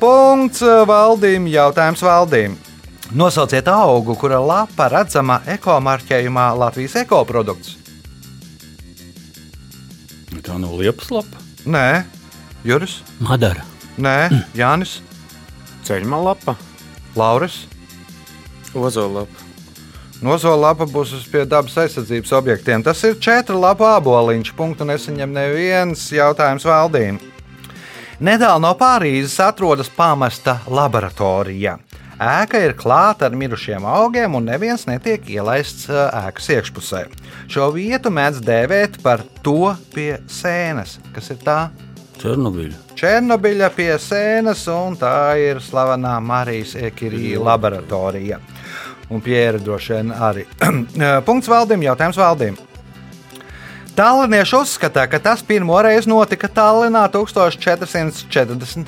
Punkts 0.00 0.64
valdīm, 0.90 1.46
jautājums 1.52 2.02
valdīm. 2.02 2.56
Nosauciet 3.14 3.68
augu, 3.70 4.16
kura 4.18 4.40
lapa 4.42 4.88
redzama 4.90 5.38
ekomarķējumā 5.54 6.48
Latvijas 6.58 6.98
ekoprodukts. 7.04 7.76
Tā 10.46 10.58
nav 10.62 10.74
liepas 10.78 11.08
lapa. 11.10 11.40
Nē, 11.66 12.04
Juris, 12.66 13.00
Madara. 13.22 13.64
Nē, 13.98 14.18
Jānis, 14.58 15.00
Ceļmalapa. 15.86 16.54
Lauris. 17.16 17.64
Ozolapa. 18.76 19.46
Nozola 20.24 20.70
lapa 20.70 20.86
būs 20.88 21.12
pie 21.28 21.42
dabas 21.44 21.74
aizsardzības 21.76 22.32
objektiem. 22.38 22.82
Tas 22.84 23.02
ir 23.04 23.18
četru 23.20 23.58
lapu 23.60 23.84
aboliņš. 23.84 24.54
Punktu 24.56 24.86
nesaņem 24.88 25.32
neviens 25.32 26.06
jautājums 26.12 26.64
valdīm. 26.64 27.18
Netālu 28.24 28.62
no 28.64 28.72
Pārīzes 28.80 29.36
atrodas 29.44 29.90
pamesta 29.92 30.62
laboratorija. 30.72 31.76
Ēka 32.16 32.62
ir 32.64 32.72
klāta 32.72 33.26
ar 33.28 33.34
mirušiem 33.36 33.84
augiem, 33.84 34.38
un 34.38 34.46
neviens 34.48 34.86
netiek 34.88 35.26
ielaists 35.28 35.90
ēkas 35.92 36.48
iekšpusē. 36.54 37.02
Šo 37.52 37.68
vietu 37.74 38.08
mēdz 38.08 38.40
dēvēt 38.46 39.02
par 39.04 39.20
to 39.44 39.74
pie 39.92 40.14
sēnes. 40.32 40.96
Kas 41.12 41.28
ir 41.34 41.44
tā? 41.44 41.58
Černobiļa. 42.22 42.80
Černobiļa 42.96 43.68
pie 43.76 43.92
sēnes, 44.00 44.64
un 44.72 44.96
tā 44.96 45.36
ir 45.36 45.60
slavenā 45.60 46.16
Marijas 46.24 46.72
Ekirija 46.88 47.44
laboratorija. 47.44 48.40
Un 49.10 49.22
Pjēra 49.22 49.58
droši 49.62 49.98
vien 49.98 50.14
arī. 50.14 50.46
Punkts 51.28 51.50
valdīm, 51.50 51.84
jautājums 51.86 52.18
valdīm. 52.18 52.56
Tallinieši 53.96 54.56
uzskata, 54.56 55.06
ka 55.08 55.16
tas 55.24 55.40
pirmo 55.40 55.78
reizi 55.80 56.10
notika 56.10 56.50
Tallinā 56.52 57.08
1441. 57.14 58.84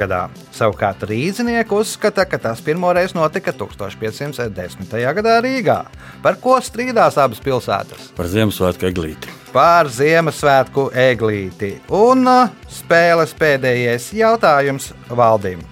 gadā. 0.00 0.26
Savukārt 0.50 1.04
rīznieki 1.06 1.70
uzskata, 1.78 2.24
ka 2.26 2.34
tas 2.48 2.58
pirmo 2.66 2.90
reizi 2.90 3.14
notika 3.14 3.54
1510. 3.54 4.90
gadā 4.90 5.38
Rīgā. 5.46 5.86
Par 6.24 6.34
ko 6.42 6.58
strīdās 6.58 7.14
abas 7.22 7.38
pilsētas? 7.44 8.10
Par 8.18 8.26
Ziemassvētku 8.26 8.90
eglīti. 8.90 9.30
Par 9.54 9.86
Ziemassvētku 9.86 10.90
eglīti. 10.98 11.78
Un 11.94 12.26
uh, 12.26 12.50
spēles 12.66 13.30
pēdējais 13.38 14.10
jautājums 14.18 14.90
valdīm. 15.14 15.62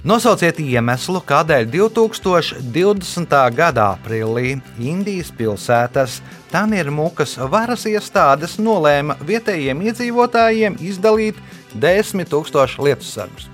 Nosauciet 0.00 0.56
iemeslu, 0.64 1.20
kādēļ 1.28 1.66
2020. 1.74 3.34
gada 3.52 3.90
aprīlī 3.98 4.54
Indijas 4.80 5.28
pilsētas 5.36 6.22
Tanirmukas 6.48 7.34
varas 7.52 7.84
iestādes 7.84 8.56
nolēma 8.56 9.18
vietējiem 9.28 9.82
iedzīvotājiem 9.90 10.78
izdalīt 10.88 11.36
10 11.76 12.24
000 12.32 12.86
lietusargus. 12.86 13.50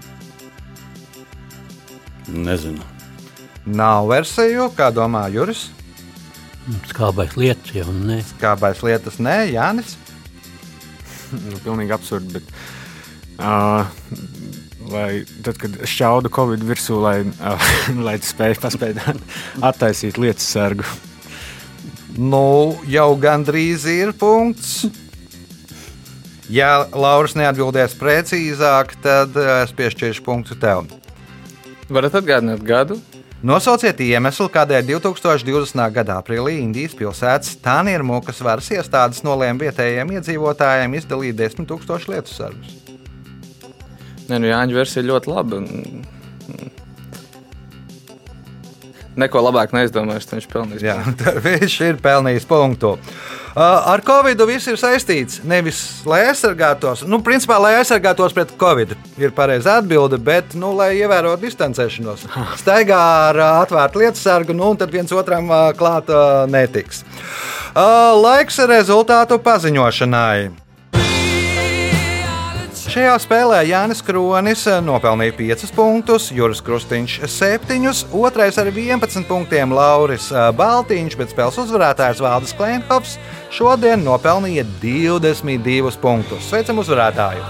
Nezinu. 2.31 2.87
Nav 3.67 4.07
versiju, 4.15 4.71
kā 4.79 4.93
domā 4.95 5.27
Juris. 5.35 5.67
Skābais 6.93 7.35
lietas 7.35 7.75
jau 7.75 7.91
nē. 7.91 8.21
Kāpēc 8.39 8.87
lietas 8.87 9.19
nē, 9.19 9.37
Jānis? 9.51 9.99
Nu, 11.35 11.59
pilnīgi 11.59 11.95
absurdi. 11.95 12.39
Bet, 12.39 12.55
uh, 13.43 13.91
lai, 14.91 15.25
tad, 15.45 15.59
kad 15.61 15.77
šķaudu 15.89 16.31
Covid 16.35 16.63
virsū, 16.67 17.01
lai, 17.03 17.19
lai 18.07 18.17
spēj 18.23 18.59
paspēt 18.63 19.03
attaisīt 19.65 20.21
lietas 20.21 20.49
sargu. 20.57 20.87
Nu, 22.17 22.77
jau 22.89 23.11
gandrīz 23.21 23.85
ir 23.93 24.15
punkts. 24.17 24.87
Ja 26.49 26.87
Lauris 26.95 27.35
neatbildēs 27.37 27.97
precīzāk, 27.99 28.95
tad 29.03 29.35
eh, 29.37 29.53
es 29.65 29.75
piešķiršu 29.77 30.23
punktu 30.25 30.57
tev. 30.63 30.87
Varat 31.91 32.17
atgādināt 32.19 32.63
gadu? 32.67 33.01
Nosauciet 33.47 34.01
iemeslu, 34.01 34.47
kādēļ 34.55 34.87
2020. 34.95 35.83
gada 35.93 36.17
aprīlī 36.23 36.57
Indijas 36.63 36.97
pilsētas 36.97 37.59
Tānirmukas 37.63 38.41
varas 38.43 38.73
iestādes 38.73 39.21
nolēma 39.27 39.67
vietējiem 39.67 40.17
iedzīvotājiem 40.17 40.97
izdalīt 41.03 41.37
10 41.39 41.69
000 41.69 42.15
lietu 42.15 42.33
sargus. 42.33 42.86
Nē, 44.27 44.41
nu 44.43 44.51
Jāņa 44.51 44.75
versija 44.75 45.07
ļoti 45.07 45.31
laba. 45.31 45.63
Neko 49.17 49.41
labāk 49.47 49.73
neizdomājuši, 49.73 50.35
viņš 50.35 50.49
pelnīs. 50.53 50.85
Jā, 50.85 50.99
viņš 51.47 51.81
ir 51.87 52.01
pelnījis 52.05 52.49
punktu. 52.49 52.97
Uh, 52.97 53.87
Ar 53.89 54.03
Covid 54.05 54.43
viss 54.51 54.69
ir 54.69 54.77
saistīts. 54.77 55.39
Nevis 55.49 55.79
lai 56.05 56.27
aizsargātos, 56.29 57.07
nu, 57.09 57.23
principā, 57.25 57.57
lai 57.63 57.79
aizsargātos 57.79 58.35
pret 58.37 58.53
Covid, 58.61 58.93
ir 59.17 59.33
pareiza 59.33 59.79
atbilde, 59.81 60.19
bet, 60.21 60.53
nu, 60.61 60.75
lai 60.77 60.91
ievērotu 60.99 61.47
distancēšanos. 61.47 62.27
Staigā 62.61 63.01
ar 63.31 63.41
uh, 63.41 63.63
atvērtu 63.63 64.05
lietu 64.05 64.21
sargu, 64.21 64.53
nu, 64.53 64.69
un 64.75 64.83
tad 64.83 64.93
viens 64.93 65.17
otram 65.17 65.49
uh, 65.49 65.71
klāt 65.79 66.13
netiks. 66.53 67.01
Laiks 67.77 68.61
rezultātu 68.69 69.41
paziņošanai. 69.45 70.66
Šajā 72.97 73.17
spēlē 73.21 73.59
Jānis 73.69 73.99
Kronis 74.01 74.63
nopelnīja 74.81 75.35
5 75.37 75.73
punktus, 75.77 76.31
Juris 76.33 76.63
Krustīņš 76.65 77.19
7, 77.29 77.91
otrais 78.17 78.57
ar 78.57 78.71
11 78.73 79.27
punktiem 79.29 79.75
Lauris 79.77 80.31
Baltiņš, 80.57 81.19
bet 81.21 81.35
spēles 81.35 81.61
uzvarētājs 81.61 82.25
Valdis 82.25 82.57
Kleinhofs 82.57 83.19
šodien 83.53 84.01
nopelnīja 84.01 84.65
22 84.81 85.93
punktus. 86.01 86.49
Sveicam 86.49 86.81
uzvarētāju! 86.81 87.45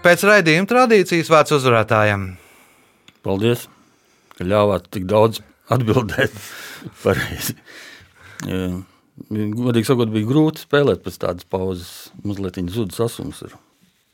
Pēc 0.00 0.22
raidījuma 0.24 0.68
tradīcijas 0.70 1.28
vārds 1.28 1.52
uzvarētājiem. 1.58 2.22
Paldies, 3.26 3.66
ka 4.38 4.46
ļāvāt 4.48 4.86
tik 4.96 5.04
daudz 5.10 5.42
atbildēt 5.70 6.32
pareizi. 7.02 7.56
Godīgi 8.40 9.84
sakot, 9.90 10.08
bija 10.14 10.28
grūti 10.30 10.64
spēlēt 10.64 11.02
pēc 11.04 11.18
tādas 11.20 11.44
pauzes. 11.44 11.90
Mazliet 12.24 12.56
zuda 12.72 12.96
sasums. 12.96 13.42
Ir. 13.44 13.58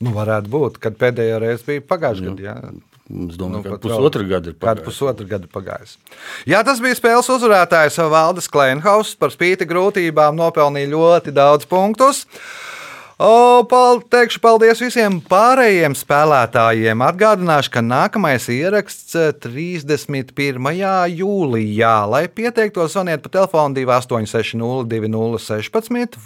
Nu, 0.03 0.11
varētu 0.13 0.51
būt, 0.53 0.81
kad 0.83 0.99
pēdējā 0.99 1.39
reize 1.41 1.63
bija 1.69 1.85
pagājušajā 1.87 2.35
gadā. 2.35 2.75
Es 3.07 3.39
domāju, 3.39 3.63
Nu, 3.63 3.63
ka 3.63 3.79
pusotra 3.79 4.25
gada 4.27 4.51
ir 4.51 4.57
pagājusi. 4.59 4.83
pusotru 4.83 5.25
gadu 5.31 5.47
pagājis. 5.47 5.95
Jā, 6.51 6.59
tas 6.67 6.81
bija 6.83 6.97
spēles 6.99 7.31
uzvarētājs 7.31 8.01
Valdis 8.11 8.51
Kleinhaus. 8.51 9.15
Par 9.15 9.31
spīti 9.31 9.63
grūtībām 9.69 10.35
nopelnīja 10.35 10.91
ļoti 10.91 11.31
daudz 11.31 11.63
punktus. 11.71 12.25
O, 13.17 13.63
pal, 13.65 13.97
teikšu 14.13 14.37
paldies 14.37 14.77
visiem 14.77 15.15
pārējiem 15.25 15.95
spēlētājiem. 15.97 17.01
Atgādināšu, 17.01 17.71
ka 17.73 17.81
nākamais 17.81 18.43
ieraksts 18.53 19.15
eh, 19.17 19.31
31. 19.41 20.67
jūlijā. 21.17 21.93
Lai 22.13 22.19
pieteiktos, 22.29 22.93
zvaniet 22.93 23.23
pa 23.23 23.31
telefonu 23.33 23.73
286, 23.79 24.61
2016, 24.91 26.19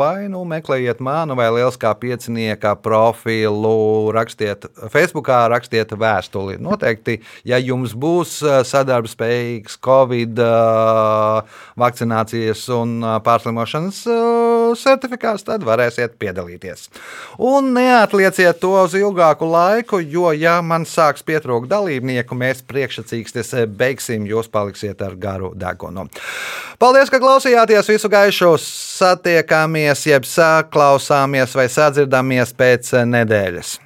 vai 0.00 0.30
nu 0.32 0.40
meklējiet 0.48 1.02
manu 1.04 1.36
vai 1.36 1.50
lieliskā 1.52 1.92
piecinieka 2.00 2.72
profilu, 2.80 4.08
rakstiet 4.16 4.64
Facebook, 4.88 5.28
rakstiet 5.28 5.92
vēstuli. 5.92 6.56
Noteikti, 6.64 7.18
ja 7.44 7.60
jums 7.60 7.92
būs 7.92 8.38
eh, 8.40 8.62
sadarbspējīgs 8.72 9.76
Covid 9.84 10.40
eh, 10.48 11.60
vakcinācijas 11.84 12.64
un 12.80 12.98
eh, 13.02 13.20
pārslimošanas 13.28 14.02
eh, 14.08 14.74
certifikāts, 14.80 15.44
tad 15.52 15.68
varēsiet 15.68 16.16
piedalīties. 16.16 16.37
Un 17.38 17.72
neatlieciet 17.76 18.60
to 18.62 18.74
uz 18.78 18.94
ilgāku 18.98 19.48
laiku, 19.50 20.00
jo, 20.00 20.30
ja 20.32 20.58
man 20.62 20.86
sāks 20.88 21.24
pietrūkt 21.26 21.70
dalībnieku, 21.70 22.38
mēs 22.38 22.62
priekšsacīksties 22.68 23.54
beigsim, 23.78 24.26
jūs 24.28 24.50
paliksiet 24.52 25.02
ar 25.04 25.16
garu 25.18 25.52
degunu. 25.58 26.08
Paldies, 26.78 27.10
ka 27.10 27.20
klausījāties 27.22 27.92
visu 27.94 28.10
gaišu. 28.12 28.54
Satiekamies, 28.62 30.06
jeb 30.08 30.26
saklausāmies 30.26 31.54
vai 31.58 31.68
sadzirdāmies 31.72 32.54
pēc 32.58 32.94
nedēļas. 33.06 33.78